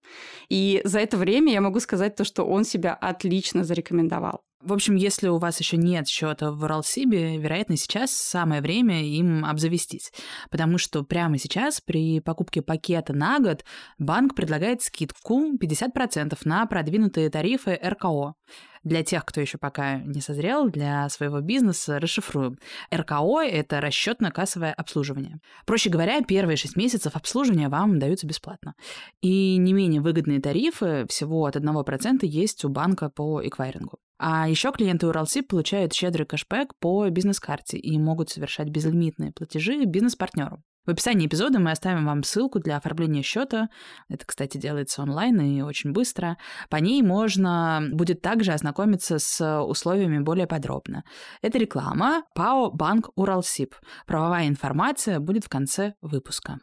И 0.49 0.81
за 0.83 0.99
это 0.99 1.17
время 1.17 1.51
я 1.53 1.61
могу 1.61 1.79
сказать 1.79 2.15
то, 2.15 2.23
что 2.23 2.43
он 2.43 2.63
себя 2.63 2.93
отлично 2.93 3.63
зарекомендовал. 3.63 4.43
В 4.63 4.71
общем, 4.71 4.95
если 4.95 5.28
у 5.28 5.39
вас 5.39 5.60
еще 5.60 5.76
нет 5.76 6.08
счета 6.08 6.52
в 6.52 6.63
Уралсибе, 6.63 7.38
вероятно, 7.38 7.76
сейчас 7.76 8.12
самое 8.12 8.62
время 8.62 9.04
им 9.04 9.43
обзавестись. 9.43 10.13
Потому 10.49 10.78
что 10.78 11.04
прямо 11.04 11.38
сейчас 11.38 11.82
при 11.82 12.21
покупке 12.21 12.62
пакета 12.62 13.12
на 13.12 13.39
год 13.39 13.65
банк 13.99 14.36
предлагает 14.36 14.82
скидку 14.82 15.54
50% 15.56 16.38
на 16.45 16.65
продвинутые 16.65 17.30
тарифы 17.30 17.78
РКО. 17.84 18.36
Для 18.83 19.01
тех, 19.03 19.25
кто 19.25 19.39
еще 19.39 19.57
пока 19.57 19.97
не 19.99 20.19
созрел 20.19 20.69
для 20.69 21.07
своего 21.09 21.39
бизнеса, 21.39 21.99
расшифруем. 21.99 22.57
РКО– 22.93 23.41
это 23.43 23.79
расчетно-кассовое 23.79 24.73
обслуживание. 24.73 25.39
Проще 25.65 25.89
говоря, 25.89 26.21
первые 26.21 26.57
6 26.57 26.75
месяцев 26.75 27.15
обслуживания 27.15 27.69
вам 27.69 27.97
даются 27.97 28.27
бесплатно. 28.27 28.75
И 29.21 29.55
не 29.55 29.71
менее 29.71 30.01
выгодные 30.01 30.41
тарифы, 30.41 31.05
всего 31.07 31.45
от 31.45 31.55
1% 31.55 32.25
есть 32.25 32.65
у 32.65 32.69
банка 32.69 33.09
по 33.09 33.45
эквайрингу. 33.45 33.99
А 34.17 34.49
еще 34.49 34.71
клиенты 34.71 35.07
Уралсиб 35.07 35.47
получают 35.47 35.93
щедрый 35.93 36.25
кэшбэк 36.25 36.73
по 36.79 37.09
бизнес-карте 37.09 37.77
и 37.77 37.97
могут 37.97 38.29
совершать 38.29 38.69
безлимитные 38.69 39.31
платежи 39.31 39.85
бизнес-партнеру. 39.85 40.61
В 40.85 40.89
описании 40.89 41.27
эпизода 41.27 41.59
мы 41.59 41.71
оставим 41.71 42.05
вам 42.05 42.23
ссылку 42.23 42.59
для 42.59 42.77
оформления 42.77 43.21
счета. 43.21 43.69
Это, 44.09 44.25
кстати, 44.25 44.57
делается 44.57 45.01
онлайн 45.01 45.39
и 45.39 45.61
очень 45.61 45.91
быстро. 45.91 46.37
По 46.69 46.77
ней 46.77 47.01
можно 47.01 47.87
будет 47.91 48.21
также 48.21 48.51
ознакомиться 48.51 49.17
с 49.17 49.63
условиями 49.63 50.19
более 50.19 50.47
подробно. 50.47 51.03
Это 51.41 51.57
реклама 51.57 52.23
ПАО 52.35 52.71
«Банк 52.71 53.09
Уралсиб». 53.15 53.75
Правовая 54.07 54.47
информация 54.47 55.19
будет 55.19 55.45
в 55.45 55.49
конце 55.49 55.93
выпуска 56.01 56.59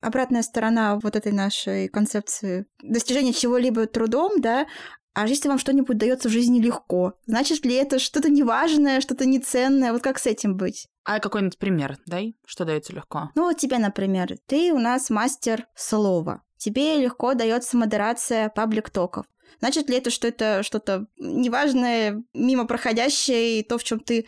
обратная 0.00 0.42
сторона 0.42 0.98
вот 1.00 1.14
этой 1.14 1.30
нашей 1.30 1.86
концепции 1.86 2.66
достижения 2.82 3.32
чего-либо 3.32 3.86
трудом, 3.86 4.40
да, 4.40 4.66
а 5.14 5.26
если 5.26 5.48
вам 5.48 5.58
что-нибудь 5.58 5.98
дается 5.98 6.28
в 6.28 6.32
жизни 6.32 6.60
легко, 6.60 7.14
значит 7.26 7.64
ли 7.64 7.74
это 7.74 7.98
что-то 7.98 8.30
неважное, 8.30 9.00
что-то 9.00 9.26
неценное? 9.26 9.92
Вот 9.92 10.02
как 10.02 10.18
с 10.18 10.26
этим 10.26 10.56
быть? 10.56 10.88
А 11.04 11.18
какой-нибудь 11.18 11.58
пример 11.58 11.98
дай, 12.06 12.36
что 12.46 12.64
дается 12.64 12.92
легко? 12.92 13.30
Ну 13.34 13.44
вот 13.44 13.58
тебе, 13.58 13.78
например, 13.78 14.36
ты 14.46 14.72
у 14.72 14.78
нас 14.78 15.10
мастер 15.10 15.66
слова. 15.74 16.42
Тебе 16.56 16.96
легко 16.98 17.34
дается 17.34 17.76
модерация 17.76 18.48
паблик-токов. 18.48 19.26
Значит 19.58 19.90
ли 19.90 19.96
это, 19.96 20.10
что 20.10 20.28
это 20.28 20.62
что-то 20.62 21.06
неважное, 21.18 22.22
мимо 22.32 22.66
проходящее, 22.66 23.60
и 23.60 23.62
то, 23.62 23.78
в 23.78 23.84
чем 23.84 24.00
ты 24.00 24.26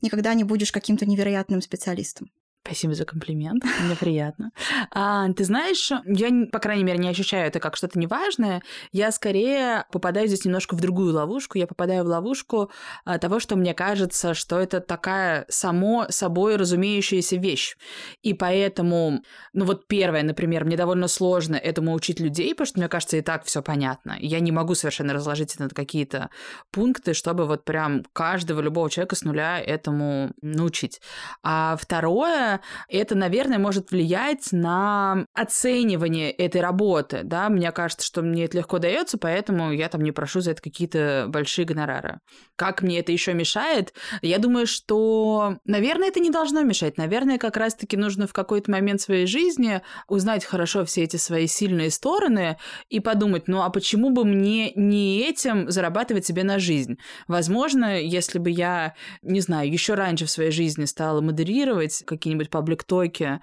никогда 0.00 0.34
не 0.34 0.44
будешь 0.44 0.72
каким-то 0.72 1.06
невероятным 1.06 1.60
специалистом? 1.60 2.30
Спасибо 2.64 2.94
за 2.94 3.04
комплимент, 3.04 3.64
мне 3.80 3.96
приятно. 3.96 4.52
А, 4.92 5.28
ты 5.32 5.44
знаешь, 5.44 5.90
я, 6.06 6.46
по 6.52 6.60
крайней 6.60 6.84
мере, 6.84 6.98
не 6.98 7.08
ощущаю 7.08 7.48
это 7.48 7.58
как 7.58 7.76
что-то 7.76 7.98
неважное. 7.98 8.62
Я 8.92 9.10
скорее 9.10 9.84
попадаю 9.90 10.28
здесь 10.28 10.44
немножко 10.44 10.76
в 10.76 10.80
другую 10.80 11.12
ловушку. 11.12 11.58
Я 11.58 11.66
попадаю 11.66 12.04
в 12.04 12.06
ловушку 12.06 12.70
а, 13.04 13.18
того, 13.18 13.40
что 13.40 13.56
мне 13.56 13.74
кажется, 13.74 14.34
что 14.34 14.60
это 14.60 14.80
такая 14.80 15.44
само 15.48 16.06
собой 16.08 16.54
разумеющаяся 16.54 17.34
вещь. 17.34 17.76
И 18.22 18.32
поэтому, 18.32 19.22
ну 19.52 19.64
вот 19.64 19.88
первое, 19.88 20.22
например, 20.22 20.64
мне 20.64 20.76
довольно 20.76 21.08
сложно 21.08 21.56
этому 21.56 21.92
учить 21.94 22.20
людей, 22.20 22.54
потому 22.54 22.66
что 22.66 22.78
мне 22.78 22.88
кажется, 22.88 23.16
и 23.16 23.22
так 23.22 23.44
все 23.44 23.60
понятно. 23.60 24.16
Я 24.20 24.38
не 24.38 24.52
могу 24.52 24.76
совершенно 24.76 25.12
разложить 25.14 25.54
это 25.54 25.64
на 25.64 25.68
какие-то 25.70 26.30
пункты, 26.70 27.12
чтобы 27.12 27.46
вот 27.46 27.64
прям 27.64 28.04
каждого, 28.12 28.60
любого 28.60 28.88
человека 28.88 29.16
с 29.16 29.22
нуля 29.22 29.60
этому 29.60 30.30
научить. 30.40 31.00
А 31.42 31.76
второе, 31.76 32.51
это, 32.88 33.14
наверное, 33.14 33.58
может 33.58 33.90
влиять 33.90 34.52
на 34.52 35.26
оценивание 35.34 36.30
этой 36.30 36.60
работы, 36.60 37.20
да, 37.24 37.48
мне 37.48 37.70
кажется, 37.72 38.06
что 38.06 38.22
мне 38.22 38.44
это 38.44 38.58
легко 38.58 38.78
дается, 38.78 39.18
поэтому 39.18 39.72
я 39.72 39.88
там 39.88 40.02
не 40.02 40.12
прошу 40.12 40.40
за 40.40 40.52
это 40.52 40.62
какие-то 40.62 41.26
большие 41.28 41.64
гонорары. 41.64 42.18
Как 42.56 42.82
мне 42.82 43.00
это 43.00 43.12
еще 43.12 43.34
мешает? 43.34 43.94
Я 44.20 44.38
думаю, 44.38 44.66
что, 44.66 45.58
наверное, 45.64 46.08
это 46.08 46.20
не 46.20 46.30
должно 46.30 46.62
мешать. 46.62 46.98
Наверное, 46.98 47.38
как 47.38 47.56
раз-таки 47.56 47.96
нужно 47.96 48.26
в 48.26 48.32
какой-то 48.32 48.70
момент 48.70 49.00
своей 49.00 49.26
жизни 49.26 49.80
узнать 50.08 50.44
хорошо 50.44 50.84
все 50.84 51.02
эти 51.04 51.16
свои 51.16 51.46
сильные 51.46 51.90
стороны 51.90 52.58
и 52.88 53.00
подумать, 53.00 53.48
ну 53.48 53.62
а 53.62 53.70
почему 53.70 54.10
бы 54.10 54.24
мне 54.24 54.72
не 54.74 55.20
этим 55.20 55.70
зарабатывать 55.70 56.26
себе 56.26 56.44
на 56.44 56.58
жизнь? 56.58 56.98
Возможно, 57.28 58.00
если 58.00 58.38
бы 58.38 58.50
я, 58.50 58.94
не 59.22 59.40
знаю, 59.40 59.70
еще 59.70 59.94
раньше 59.94 60.26
в 60.26 60.30
своей 60.30 60.50
жизни 60.50 60.84
стала 60.84 61.20
модерировать 61.20 62.02
какие-нибудь 62.06 62.41
какие-нибудь 62.42 62.50
паблик-токи, 62.50 63.40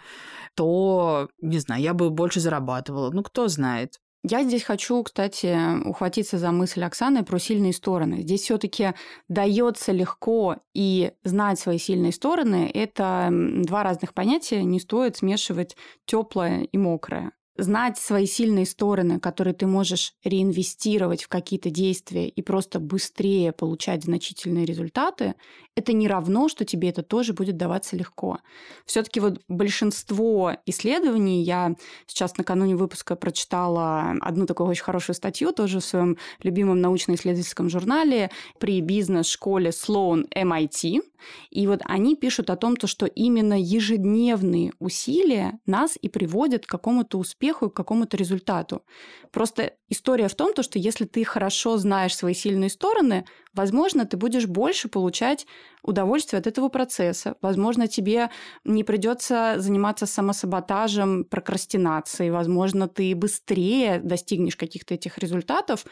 то, 0.56 1.30
не 1.42 1.60
знаю, 1.60 1.82
я 1.82 1.94
бы 1.94 2.10
больше 2.10 2.40
зарабатывала. 2.40 3.12
Ну, 3.12 3.24
кто 3.24 3.48
знает. 3.48 4.00
Я 4.24 4.44
здесь 4.44 4.64
хочу, 4.64 5.02
кстати, 5.04 5.82
ухватиться 5.88 6.38
за 6.38 6.52
мысль 6.52 6.84
Оксаны 6.84 7.24
про 7.24 7.40
сильные 7.40 7.72
стороны. 7.72 8.22
Здесь 8.22 8.42
все-таки 8.42 8.94
дается 9.30 9.94
легко 9.94 10.58
и 10.74 11.14
знать 11.24 11.58
свои 11.58 11.78
сильные 11.78 12.12
стороны. 12.12 12.70
Это 12.74 13.30
два 13.32 13.84
разных 13.84 14.14
понятия. 14.14 14.64
Не 14.64 14.82
стоит 14.82 15.16
смешивать 15.16 15.78
теплое 16.06 16.64
и 16.64 16.78
мокрое 16.78 17.32
знать 17.64 17.98
свои 17.98 18.26
сильные 18.26 18.66
стороны, 18.66 19.20
которые 19.20 19.54
ты 19.54 19.68
можешь 19.68 20.14
реинвестировать 20.24 21.24
в 21.24 21.28
какие-то 21.28 21.70
действия 21.70 22.28
и 22.28 22.42
просто 22.42 22.80
быстрее 22.80 23.52
получать 23.52 24.04
значительные 24.04 24.66
результаты, 24.66 25.36
это 25.76 25.94
не 25.94 26.08
равно, 26.08 26.50
что 26.50 26.66
тебе 26.66 26.90
это 26.90 27.04
тоже 27.04 27.34
будет 27.34 27.58
даваться 27.58 27.96
легко. 27.96 28.40
Все-таки 28.86 29.20
вот 29.20 29.42
большинство 29.48 30.54
исследований, 30.66 31.44
я 31.44 31.76
сейчас 32.06 32.38
накануне 32.38 32.76
выпуска 32.76 33.16
прочитала 33.16 34.16
одну 34.22 34.46
такую 34.46 34.70
очень 34.70 34.84
хорошую 34.84 35.16
статью, 35.16 35.52
тоже 35.52 35.80
в 35.80 35.86
своем 35.86 36.18
любимом 36.44 36.82
научно-исследовательском 36.82 37.70
журнале 37.70 38.30
при 38.60 38.82
бизнес-школе 38.82 39.70
Sloan 39.70 40.28
MIT, 40.36 41.02
и 41.50 41.68
вот 41.68 41.82
они 41.86 42.16
пишут 42.16 42.50
о 42.50 42.56
том, 42.56 42.76
то, 42.76 42.88
что 42.88 43.06
именно 43.06 43.60
ежедневные 43.60 44.74
усилия 44.80 45.60
нас 45.66 45.98
и 46.02 46.10
приводят 46.10 46.66
к 46.66 46.70
какому-то 46.70 47.18
успеху 47.18 47.49
и 47.64 47.70
к 47.70 47.74
какому-то 47.74 48.18
результату. 48.18 48.84
Просто 49.32 49.74
история 49.90 50.28
в 50.28 50.36
том, 50.36 50.54
то, 50.54 50.64
что 50.64 50.80
если 50.80 51.06
ты 51.06 51.24
хорошо 51.24 51.78
знаешь 51.78 52.16
свои 52.16 52.34
сильные 52.34 52.70
стороны, 52.70 53.26
возможно, 53.54 54.06
ты 54.06 54.18
будешь 54.18 54.48
больше 54.48 54.88
получать 54.88 55.46
удовольствие 55.82 56.40
от 56.40 56.48
этого 56.48 56.70
процесса. 56.70 57.36
Возможно, 57.42 57.88
тебе 57.88 58.30
не 58.64 58.84
придется 58.84 59.56
заниматься 59.58 60.06
самосаботажем, 60.06 61.24
прокрастинацией. 61.26 62.32
Возможно, 62.32 62.88
ты 62.88 63.16
быстрее 63.16 64.00
достигнешь 64.00 64.56
каких-то 64.56 64.94
этих 64.94 65.18
результатов, 65.18 65.86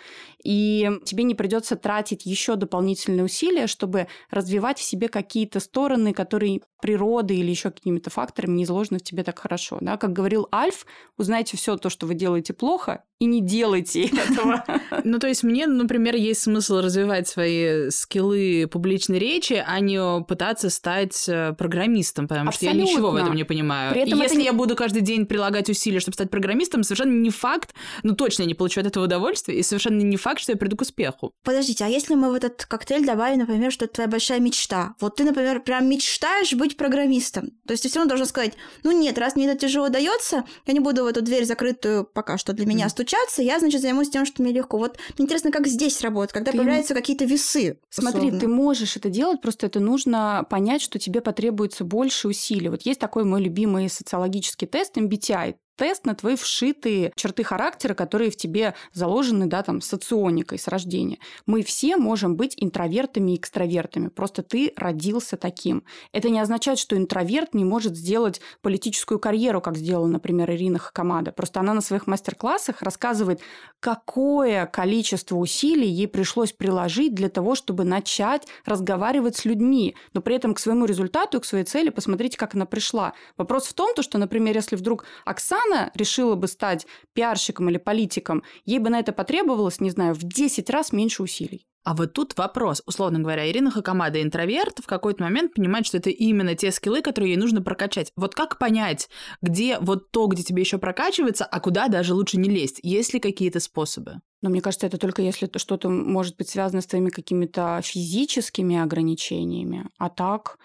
и 0.43 0.89
тебе 1.05 1.23
не 1.23 1.36
придется 1.36 1.75
тратить 1.75 2.25
еще 2.25 2.55
дополнительные 2.55 3.23
усилия, 3.23 3.67
чтобы 3.67 4.07
развивать 4.29 4.79
в 4.79 4.83
себе 4.83 5.07
какие-то 5.07 5.60
стороны, 5.60 6.13
которые 6.13 6.62
природы 6.81 7.36
или 7.36 7.49
еще 7.49 7.71
какими-то 7.71 8.10
факторами 8.10 8.57
не 8.57 8.63
изложены 8.65 8.99
в 8.99 9.03
тебе 9.03 9.23
так 9.23 9.39
хорошо. 9.39 9.77
Да? 9.81 9.97
Как 9.97 10.13
говорил 10.13 10.47
Альф, 10.53 10.86
узнайте 11.17 11.57
все 11.57 11.77
то, 11.77 11.89
что 11.89 12.05
вы 12.05 12.13
делаете 12.13 12.53
плохо, 12.53 13.03
и 13.19 13.25
не 13.25 13.41
делайте 13.41 13.87
этого. 13.95 14.63
Ну, 15.04 15.19
то 15.19 15.28
есть 15.28 15.43
мне, 15.43 15.67
например, 15.67 16.15
есть 16.15 16.41
смысл 16.41 16.78
развивать 16.78 17.28
свои 17.28 17.89
скиллы 17.89 18.67
публичной 18.71 19.19
речи, 19.19 19.63
а 19.65 19.80
не 19.80 20.23
пытаться 20.23 20.69
стать 20.69 21.28
э, 21.28 21.54
программистом, 21.54 22.28
потому 22.28 22.52
что 22.52 22.65
я 22.65 22.73
ничего 22.73 23.12
в 23.12 23.15
этом 23.15 23.36
не 23.36 23.43
понимаю. 23.43 23.93
При 23.93 24.02
этом 24.02 24.19
если 24.19 24.41
я 24.41 24.54
буду 24.54 24.76
каждый 24.76 25.02
день 25.02 25.26
прилагать 25.26 25.69
усилия, 25.69 26.00
чтобы 26.00 26.13
стать 26.13 26.30
программистом, 26.30 26.84
совершенно 26.84 27.13
не 27.13 27.30
факт, 27.30 27.73
ну 28.04 28.15
точно 28.15 28.43
я 28.43 28.47
не 28.47 28.54
получу 28.54 28.82
от 28.82 28.88
этого 28.88 29.06
удовольствия, 29.06 29.58
и 29.58 29.63
совершенно 29.63 30.02
не 30.02 30.17
факт, 30.17 30.41
что 30.41 30.52
я 30.52 30.58
приду 30.58 30.78
к 30.78 30.82
успеху. 30.82 31.34
Подождите, 31.43 31.86
а 31.86 31.88
если 31.88 32.15
мы 32.15 32.32
в 32.32 32.34
этот 32.34 32.65
коктейль 32.65 33.06
добавим, 33.06 33.39
например, 33.39 33.71
что 33.71 33.86
это 33.86 33.95
твоя 33.95 34.10
большая 34.10 34.39
мечта? 34.39 34.95
Вот 35.00 35.15
ты, 35.15 35.23
например, 35.23 35.62
прям 35.62 35.89
мечтаешь 35.89 36.54
быть 36.54 36.78
программистом. 36.78 37.52
То 37.67 37.71
есть 37.71 37.84
ты 37.84 37.89
все 37.89 38.00
равно 38.00 38.10
должен 38.10 38.26
сказать, 38.26 38.54
ну 38.84 38.91
нет, 38.91 39.17
раз 39.17 39.36
мне 39.36 39.47
это 39.47 39.58
тяжело 39.60 39.89
дается, 39.89 40.43
я 40.65 40.73
не 40.73 40.80
буду 40.80 41.04
в 41.04 41.08
эту 41.08 41.21
дверь 41.21 41.45
закрытую 41.45 42.06
пока 42.06 42.38
что 42.38 42.54
для 42.54 42.65
меня 42.65 42.89
стучаться, 42.89 43.41
я, 43.41 43.60
значит, 43.60 43.77
займусь 43.78 44.10
тем, 44.10 44.26
что 44.26 44.42
мне 44.42 44.52
легко. 44.52 44.78
Вот 44.78 44.98
мне 45.18 45.26
интересно, 45.26 45.52
как 45.52 45.68
здесь 45.68 46.02
работает, 46.02 46.34
когда 46.34 46.52
ты 46.52 46.58
появляются 46.58 46.94
какие-то 46.94 47.26
весы. 47.26 47.80
Смотри, 47.90 48.28
условно. 48.28 48.40
ты 48.40 48.48
можешь 48.48 48.98
это 48.98 49.10
делать, 49.10 49.42
просто 49.42 49.66
это 49.66 49.80
нужно 49.80 50.46
понять, 50.50 50.82
что 50.82 51.00
тебе 51.00 51.22
потребуется 51.22 51.84
больше 51.84 52.28
усилий. 52.28 52.70
Вот 52.70 52.84
есть 52.84 53.00
такой 53.00 53.24
мой 53.24 53.42
любимый 53.42 53.90
социологический 53.90 54.68
тест 54.68 54.98
MBTI 54.98 55.56
тест 55.78 56.06
на 56.06 56.16
твои 56.16 56.36
вшитые 56.36 57.13
черты 57.16 57.44
характера, 57.44 57.94
которые 57.94 58.32
в 58.32 58.36
тебе 58.36 58.74
заложены, 58.92 59.46
да, 59.46 59.63
там, 59.63 59.80
соционикой 59.80 60.60
с 60.60 60.68
рождения. 60.68 61.20
Мы 61.46 61.63
все 61.63 61.96
можем 61.96 62.36
быть 62.36 62.56
интровертами 62.58 63.32
и 63.32 63.36
экстравертами, 63.38 64.10
просто 64.10 64.44
ты 64.44 64.74
родился 64.76 65.38
таким. 65.38 65.84
Это 66.12 66.30
не 66.30 66.40
означает, 66.40 66.80
что 66.80 66.98
интроверт 66.98 67.54
не 67.54 67.63
может 67.63 67.96
сделать 67.96 68.42
политическую 68.62 69.20
карьеру, 69.20 69.62
как 69.62 69.78
сделала, 69.78 70.08
например, 70.08 70.52
Ирина 70.52 70.80
Хакамада. 70.80 71.32
Просто 71.32 71.60
она 71.60 71.74
на 71.74 71.82
своих 71.82 72.08
мастер-классах 72.08 72.82
рассказывает, 72.82 73.40
какое 73.80 74.66
количество 74.66 75.36
усилий 75.36 75.88
ей 75.88 76.08
пришлось 76.08 76.52
приложить 76.52 77.13
для 77.13 77.30
того, 77.30 77.56
чтобы 77.56 77.84
начать 77.84 78.48
разговаривать 78.66 79.38
с 79.38 79.46
людьми, 79.46 79.96
но 80.13 80.22
при 80.22 80.36
этом 80.36 80.56
к 80.56 80.60
своему 80.60 80.86
результату, 80.86 81.40
к 81.40 81.46
своей 81.46 81.63
цели 81.63 81.90
посмотрите, 81.90 82.38
как 82.38 82.56
она 82.56 82.66
пришла. 82.66 83.13
Вопрос 83.38 83.68
в 83.68 83.74
том, 83.74 83.94
то, 83.94 84.02
что, 84.02 84.18
например, 84.18 84.56
если 84.56 84.76
вдруг 84.76 85.06
Оксана 85.26 85.66
Оксана 85.67 85.91
решила 85.95 86.36
бы 86.36 86.47
стать 86.47 86.86
пиарщиком 87.13 87.69
или 87.69 87.77
политиком, 87.77 88.43
ей 88.65 88.80
бы 88.80 88.89
на 88.89 88.99
это 88.99 89.12
потребовалось, 89.12 89.80
не 89.80 89.89
знаю, 89.89 90.13
в 90.13 90.23
10 90.23 90.69
раз 90.69 90.91
меньше 90.91 91.23
усилий. 91.23 91.65
А 91.84 91.95
вот 91.95 92.12
тут 92.12 92.38
вопрос. 92.38 92.84
Условно 92.86 93.19
говоря, 93.19 93.49
Ирина 93.49 93.71
Хакамада 93.71 94.21
интроверт 94.21 94.80
в 94.80 94.88
какой-то 94.88 95.23
момент 95.23 95.53
понимает, 95.53 95.86
что 95.86 95.97
это 95.97 96.10
именно 96.10 96.53
те 96.53 96.71
скиллы, 96.73 97.01
которые 97.01 97.32
ей 97.32 97.38
нужно 97.38 97.62
прокачать. 97.62 98.12
Вот 98.17 98.36
как 98.36 98.58
понять, 98.58 99.08
где 99.41 99.80
вот 99.80 100.12
то, 100.12 100.27
где 100.27 100.43
тебе 100.43 100.63
еще 100.63 100.80
прокачивается, 100.80 101.45
а 101.45 101.60
куда 101.62 101.88
даже 101.88 102.13
лучше 102.13 102.38
не 102.38 102.49
лезть? 102.49 102.82
Есть 102.84 103.13
ли 103.13 103.21
какие-то 103.21 103.62
способы? 103.62 104.15
Но 104.41 104.49
мне 104.49 104.60
кажется, 104.60 104.86
это 104.86 104.97
только 104.97 105.21
если 105.21 105.49
что-то 105.56 105.88
может 105.88 106.36
быть 106.36 106.49
связано 106.49 106.82
с 106.82 106.88
твоими 106.88 107.10
какими-то 107.10 107.80
физическими 107.82 108.77
ограничениями. 108.77 109.88
А 109.97 110.10
так 110.10 110.58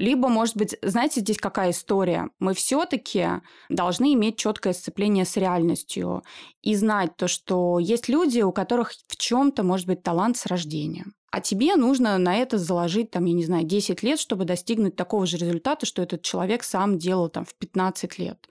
либо, 0.00 0.28
может 0.28 0.56
быть, 0.56 0.76
знаете, 0.80 1.20
здесь 1.20 1.36
какая 1.36 1.72
история? 1.72 2.30
Мы 2.38 2.54
все-таки 2.54 3.26
должны 3.68 4.14
иметь 4.14 4.38
четкое 4.38 4.72
сцепление 4.72 5.26
с 5.26 5.36
реальностью 5.36 6.24
и 6.62 6.74
знать 6.74 7.16
то, 7.16 7.28
что 7.28 7.78
есть 7.78 8.08
люди, 8.08 8.40
у 8.40 8.50
которых 8.50 8.92
в 9.08 9.16
чем-то 9.18 9.62
может 9.62 9.86
быть 9.86 10.02
талант 10.02 10.38
с 10.38 10.46
рождения. 10.46 11.04
А 11.30 11.40
тебе 11.40 11.76
нужно 11.76 12.18
на 12.18 12.36
это 12.36 12.58
заложить, 12.58 13.10
там, 13.10 13.24
я 13.24 13.34
не 13.34 13.44
знаю, 13.44 13.64
10 13.64 14.02
лет, 14.02 14.18
чтобы 14.18 14.44
достигнуть 14.44 14.96
такого 14.96 15.26
же 15.26 15.36
результата, 15.36 15.86
что 15.86 16.02
этот 16.02 16.22
человек 16.22 16.64
сам 16.64 16.98
делал 16.98 17.28
там 17.28 17.44
в 17.44 17.54
15 17.54 18.18
лет. 18.18 18.48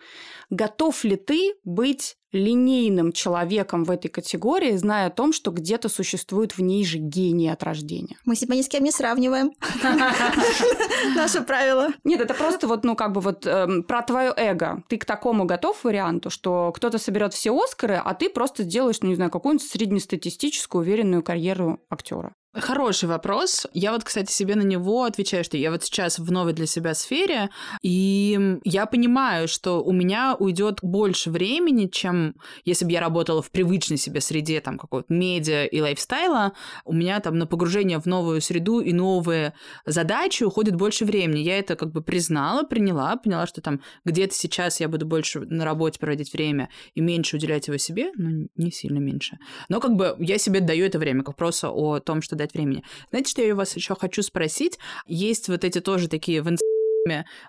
Готов 0.49 1.03
ли 1.03 1.17
ты 1.17 1.55
быть 1.63 2.15
линейным 2.31 3.11
человеком 3.11 3.83
в 3.83 3.91
этой 3.91 4.07
категории, 4.07 4.75
зная 4.75 5.07
о 5.07 5.09
том, 5.09 5.33
что 5.33 5.51
где-то 5.51 5.89
существует 5.89 6.57
в 6.57 6.61
ней 6.61 6.85
же 6.85 6.99
гений 6.99 7.49
от 7.49 7.63
рождения. 7.63 8.17
Мы 8.25 8.35
себя 8.35 8.55
ни 8.55 8.61
с 8.61 8.67
кем 8.67 8.83
не 8.83 8.91
сравниваем. 8.91 9.51
Наше 11.15 11.41
правило. 11.41 11.89
Нет, 12.03 12.21
это 12.21 12.33
просто 12.33 12.67
вот, 12.67 12.83
ну, 12.83 12.95
как 12.95 13.13
бы 13.13 13.21
вот 13.21 13.45
эм, 13.47 13.83
про 13.83 14.03
твое 14.03 14.31
эго. 14.35 14.83
Ты 14.89 14.97
к 14.97 15.05
такому 15.05 15.45
готов 15.45 15.83
варианту, 15.83 16.29
что 16.29 16.71
кто-то 16.71 16.97
соберет 16.97 17.33
все 17.33 17.51
Оскары, 17.51 17.95
а 17.95 18.13
ты 18.13 18.29
просто 18.29 18.63
сделаешь, 18.63 19.01
ну, 19.01 19.09
не 19.09 19.15
знаю, 19.15 19.31
какую-нибудь 19.31 19.67
среднестатистическую 19.67 20.81
уверенную 20.83 21.23
карьеру 21.23 21.79
актера. 21.89 22.35
Хороший 22.55 23.07
вопрос. 23.07 23.67
Я 23.73 23.91
вот, 23.91 24.03
кстати, 24.03 24.31
себе 24.31 24.55
на 24.55 24.63
него 24.63 25.03
отвечаю, 25.03 25.43
что 25.43 25.55
я 25.55 25.69
вот 25.69 25.83
сейчас 25.83 26.17
в 26.17 26.31
новой 26.31 26.53
для 26.53 26.65
себя 26.65 26.95
сфере, 26.95 27.51
и 27.83 28.57
я 28.63 28.87
понимаю, 28.87 29.47
что 29.47 29.83
у 29.83 29.91
меня 29.91 30.35
уйдет 30.39 30.79
больше 30.81 31.29
времени, 31.29 31.85
чем 31.85 32.33
если 32.65 32.85
бы 32.85 32.91
я 32.91 33.01
работала 33.01 33.43
в 33.43 33.51
привычной 33.51 33.97
себе 33.97 34.19
среде 34.19 34.61
там 34.61 34.79
какого-то 34.79 35.13
медиа 35.13 35.65
и 35.65 35.79
лайфстайла, 35.79 36.53
у 36.85 36.93
меня 36.93 37.19
там 37.19 37.37
на 37.37 37.45
погружение 37.45 37.99
в 37.99 38.07
новую 38.07 38.41
среду 38.41 38.79
и 38.79 38.93
новые 38.93 39.53
задачи 39.85 40.43
уходит 40.43 40.75
больше 40.75 41.05
времени. 41.05 41.41
Я 41.41 41.59
это 41.59 41.75
как 41.75 41.91
бы 41.91 42.01
признала, 42.01 42.63
приняла, 42.63 43.15
поняла, 43.17 43.45
что 43.45 43.61
там 43.61 43.79
где-то 44.05 44.33
сейчас 44.33 44.79
я 44.79 44.89
буду 44.89 45.05
больше 45.05 45.41
на 45.41 45.65
работе 45.65 45.99
проводить 45.99 46.33
время 46.33 46.69
и 46.95 47.01
меньше 47.01 47.35
уделять 47.35 47.67
его 47.67 47.77
себе, 47.77 48.11
ну, 48.15 48.47
не 48.55 48.71
сильно 48.71 48.97
меньше. 48.97 49.37
Но 49.69 49.79
как 49.79 49.95
бы 49.95 50.15
я 50.17 50.39
себе 50.39 50.61
даю 50.61 50.87
это 50.87 50.97
время, 50.97 51.21
как 51.21 51.35
просто 51.35 51.69
о 51.69 51.99
том, 51.99 52.23
что 52.23 52.38
дать 52.39 52.53
времени. 52.53 52.83
Знаете, 53.11 53.31
что 53.31 53.41
я 53.41 53.53
у 53.53 53.57
вас 53.57 53.75
еще 53.75 53.95
хочу 53.95 54.23
спросить? 54.23 54.79
Есть 55.05 55.49
вот 55.49 55.63
эти 55.63 55.79
тоже 55.79 56.07
такие 56.07 56.41
в 56.41 56.49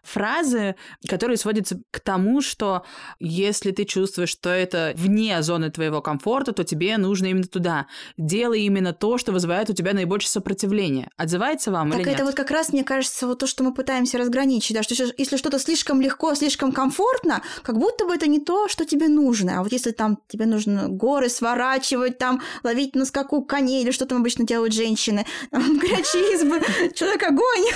фразы, 0.03 0.77
которые 1.09 1.37
сводятся 1.37 1.81
к 1.91 2.01
тому, 2.01 2.41
что 2.41 2.85
если 3.19 3.71
ты 3.71 3.85
чувствуешь, 3.85 4.31
что 4.31 4.51
это 4.51 4.93
вне 4.97 5.43
зоны 5.43 5.71
твоего 5.71 6.01
комфорта, 6.01 6.53
то 6.53 6.65
тебе 6.65 6.97
нужно 6.99 7.27
именно 7.27 7.47
туда. 7.47 7.87
Делай 8.17 8.63
именно 8.63 8.93
то, 8.93 9.19
что 9.19 9.33
вызывает 9.33 9.71
у 9.71 9.73
тебя 9.73 9.93
наибольшее 9.93 10.31
сопротивление. 10.31 11.11
Отзывается 11.17 11.71
вам 11.71 11.91
так 11.91 12.01
или 12.01 12.09
нет? 12.09 12.15
это 12.17 12.25
вот 12.25 12.35
как 12.35 12.51
раз, 12.51 12.73
мне 12.73 12.85
кажется, 12.85 13.27
вот 13.27 13.39
то, 13.39 13.47
что 13.47 13.65
мы 13.65 13.75
пытаемся 13.75 14.19
разграничить, 14.19 14.77
да, 14.77 14.83
что 14.83 14.95
если 15.17 15.37
что-то 15.37 15.59
слишком 15.59 16.01
легко, 16.01 16.35
слишком 16.35 16.73
комфортно, 16.73 17.43
как 17.63 17.79
будто 17.79 18.07
бы 18.07 18.15
это 18.15 18.27
не 18.27 18.41
то, 18.41 18.69
что 18.69 18.85
тебе 18.85 19.09
нужно. 19.09 19.59
А 19.59 19.63
вот 19.63 19.73
если 19.73 19.91
там 19.91 20.19
тебе 20.29 20.47
нужно 20.47 20.89
горы 20.89 21.29
сворачивать, 21.29 22.19
там 22.19 22.43
ловить 22.63 22.95
на 22.95 23.05
скаку 23.05 23.43
коней 23.43 23.83
или 23.83 23.91
что 23.91 24.07
там 24.07 24.19
обычно 24.19 24.47
делают 24.47 24.75
женщины, 24.75 25.27
горячие 25.51 26.35
избы, 26.35 26.61
человек 26.95 27.23
огонь, 27.23 27.65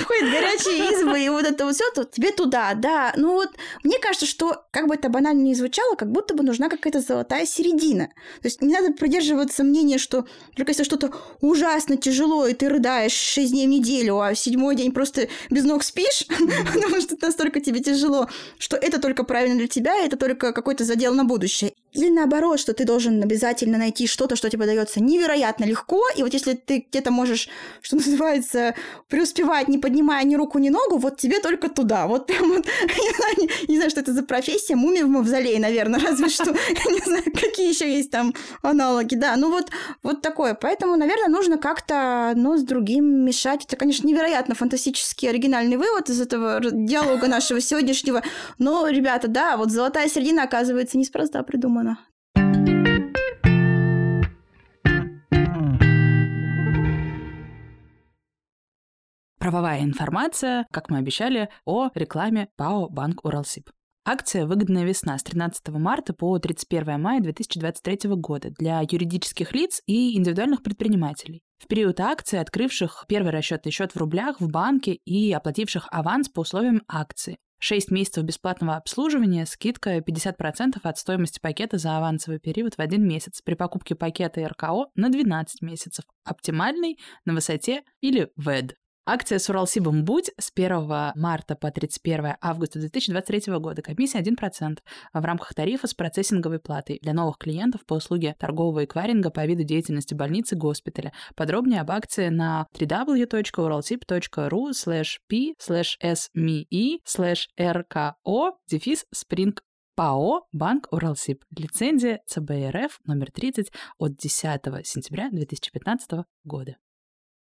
входит 0.00 0.32
горячие 0.32 0.92
избы 0.92 1.20
и 1.20 1.28
вот 1.28 1.44
это 1.44 1.64
вот 1.64 1.74
все, 1.74 1.84
то 1.94 2.04
тебе 2.04 2.32
туда, 2.32 2.74
да. 2.74 3.12
Ну 3.16 3.34
вот, 3.34 3.50
мне 3.82 3.98
кажется, 3.98 4.26
что, 4.26 4.64
как 4.70 4.86
бы 4.86 4.94
это 4.94 5.08
банально 5.08 5.42
не 5.42 5.54
звучало, 5.54 5.94
как 5.94 6.10
будто 6.10 6.34
бы 6.34 6.42
нужна 6.42 6.68
какая-то 6.68 7.00
золотая 7.00 7.46
середина. 7.46 8.08
То 8.42 8.48
есть 8.48 8.62
не 8.62 8.72
надо 8.72 8.92
придерживаться 8.92 9.64
мнения, 9.64 9.98
что 9.98 10.26
только 10.56 10.72
если 10.72 10.84
что-то 10.84 11.12
ужасно 11.40 11.96
тяжело, 11.96 12.46
и 12.46 12.54
ты 12.54 12.68
рыдаешь 12.68 13.12
6 13.12 13.52
дней 13.52 13.66
в 13.66 13.70
неделю, 13.70 14.20
а 14.20 14.34
в 14.34 14.38
седьмой 14.38 14.76
день 14.76 14.92
просто 14.92 15.28
без 15.50 15.64
ног 15.64 15.82
спишь, 15.82 16.26
потому 16.74 17.00
что 17.00 17.16
настолько 17.20 17.60
тебе 17.60 17.80
тяжело, 17.80 18.28
что 18.58 18.76
это 18.76 19.00
только 19.00 19.24
правильно 19.24 19.56
для 19.56 19.68
тебя, 19.68 19.94
это 19.96 20.16
только 20.16 20.52
какой-то 20.52 20.84
задел 20.84 21.14
на 21.14 21.24
будущее. 21.24 21.72
Или 21.92 22.08
наоборот, 22.08 22.60
что 22.60 22.72
ты 22.72 22.84
должен 22.84 23.22
обязательно 23.22 23.76
найти 23.76 24.06
что-то, 24.06 24.36
что 24.36 24.48
тебе 24.48 24.66
дается 24.66 25.02
невероятно 25.02 25.64
легко, 25.64 26.02
и 26.16 26.22
вот 26.22 26.32
если 26.32 26.54
ты 26.54 26.86
где-то 26.88 27.10
можешь, 27.10 27.48
что 27.82 27.96
называется, 28.10 28.74
преуспевать, 29.08 29.68
не 29.68 29.78
поднимая 29.78 30.24
ни 30.24 30.36
руку, 30.36 30.58
ни 30.58 30.68
ногу, 30.68 30.98
вот 30.98 31.16
тебе 31.16 31.40
только 31.40 31.68
туда. 31.68 32.06
Вот 32.06 32.26
прям 32.26 32.48
вот, 32.48 32.66
не 32.82 33.14
знаю, 33.14 33.50
не 33.68 33.76
знаю, 33.76 33.90
что 33.90 34.00
это 34.00 34.12
за 34.12 34.22
профессия, 34.22 34.76
мумия 34.76 35.04
в 35.04 35.08
мавзолее, 35.08 35.58
наверное, 35.58 36.00
разве 36.06 36.28
что. 36.28 36.52
Не 36.52 37.04
знаю, 37.04 37.24
какие 37.24 37.68
еще 37.68 37.92
есть 37.92 38.10
там 38.10 38.34
аналоги. 38.62 39.16
Да, 39.16 39.36
ну 39.36 39.50
вот, 39.50 39.70
вот 40.02 40.22
такое. 40.22 40.54
Поэтому, 40.54 40.96
наверное, 40.96 41.28
нужно 41.28 41.58
как-то 41.58 42.30
одно 42.30 42.56
с 42.56 42.62
другим 42.62 43.24
мешать. 43.24 43.64
Это, 43.64 43.76
конечно, 43.76 44.06
невероятно 44.06 44.54
фантастический 44.54 45.28
оригинальный 45.28 45.76
вывод 45.76 46.08
из 46.08 46.20
этого 46.20 46.60
диалога 46.62 47.26
нашего 47.26 47.60
сегодняшнего. 47.60 48.22
Но, 48.58 48.86
ребята, 48.88 49.28
да, 49.28 49.56
вот 49.56 49.70
золотая 49.70 50.08
середина, 50.08 50.44
оказывается, 50.44 50.96
неспроста 50.96 51.42
придумана 51.42 51.79
придумано. 51.80 51.98
Правовая 59.38 59.82
информация, 59.82 60.66
как 60.70 60.90
мы 60.90 60.98
обещали, 60.98 61.48
о 61.64 61.88
рекламе 61.94 62.48
ПАО 62.56 62.88
«Банк 62.88 63.24
Уралсиб». 63.24 63.70
Акция 64.04 64.46
«Выгодная 64.46 64.84
весна» 64.84 65.18
с 65.18 65.22
13 65.22 65.68
марта 65.68 66.12
по 66.12 66.38
31 66.38 67.00
мая 67.00 67.20
2023 67.20 68.10
года 68.16 68.50
для 68.50 68.80
юридических 68.80 69.52
лиц 69.52 69.82
и 69.86 70.16
индивидуальных 70.16 70.62
предпринимателей. 70.62 71.42
В 71.58 71.66
период 71.66 72.00
акции, 72.00 72.38
открывших 72.38 73.04
первый 73.08 73.30
расчетный 73.32 73.72
счет 73.72 73.92
в 73.92 73.96
рублях 73.96 74.40
в 74.40 74.48
банке 74.48 74.98
и 75.04 75.32
оплативших 75.32 75.88
аванс 75.90 76.28
по 76.28 76.40
условиям 76.40 76.82
акции. 76.88 77.38
6 77.60 77.90
месяцев 77.90 78.24
бесплатного 78.24 78.76
обслуживания, 78.76 79.46
скидка 79.46 79.98
50% 79.98 80.80
от 80.82 80.98
стоимости 80.98 81.38
пакета 81.40 81.78
за 81.78 81.96
авансовый 81.96 82.40
период 82.40 82.74
в 82.74 82.80
один 82.80 83.06
месяц 83.06 83.42
при 83.42 83.54
покупке 83.54 83.94
пакета 83.94 84.46
РКО 84.48 84.86
на 84.94 85.10
12 85.10 85.62
месяцев, 85.62 86.04
оптимальный 86.24 86.98
на 87.24 87.34
высоте 87.34 87.82
или 88.00 88.30
ВЭД. 88.36 88.76
Акция 89.06 89.38
с 89.38 89.48
Уралсибом 89.48 90.04
«Будь» 90.04 90.30
с 90.38 90.52
1 90.54 91.12
марта 91.16 91.56
по 91.56 91.70
31 91.70 92.34
августа 92.40 92.78
2023 92.78 93.58
года. 93.58 93.82
Комиссия 93.82 94.20
1% 94.20 94.78
в 95.12 95.24
рамках 95.24 95.54
тарифа 95.54 95.86
с 95.86 95.94
процессинговой 95.94 96.60
платой 96.60 96.98
для 97.02 97.14
новых 97.14 97.38
клиентов 97.38 97.84
по 97.86 97.94
услуге 97.94 98.36
торгового 98.38 98.84
эквайринга 98.84 99.30
по 99.30 99.44
виду 99.46 99.64
деятельности 99.64 100.14
больницы 100.14 100.54
госпиталя. 100.54 101.12
Подробнее 101.34 101.80
об 101.80 101.90
акции 101.90 102.28
на 102.28 102.66
www.uralsib.ru 102.78 104.70
slash 104.72 105.16
p 105.28 105.54
slash 105.58 105.96
sme 106.14 106.66
slash 107.04 107.46
rko 107.58 108.52
дефис 108.68 109.06
spring 109.14 109.56
ПАО 109.96 110.46
«Банк 110.52 110.86
Уралсиб». 110.92 111.44
Лицензия 111.56 112.20
ЦБРФ 112.26 113.00
номер 113.04 113.30
30 113.32 113.70
от 113.98 114.14
10 114.16 114.86
сентября 114.86 115.30
2015 115.30 116.24
года. 116.44 116.76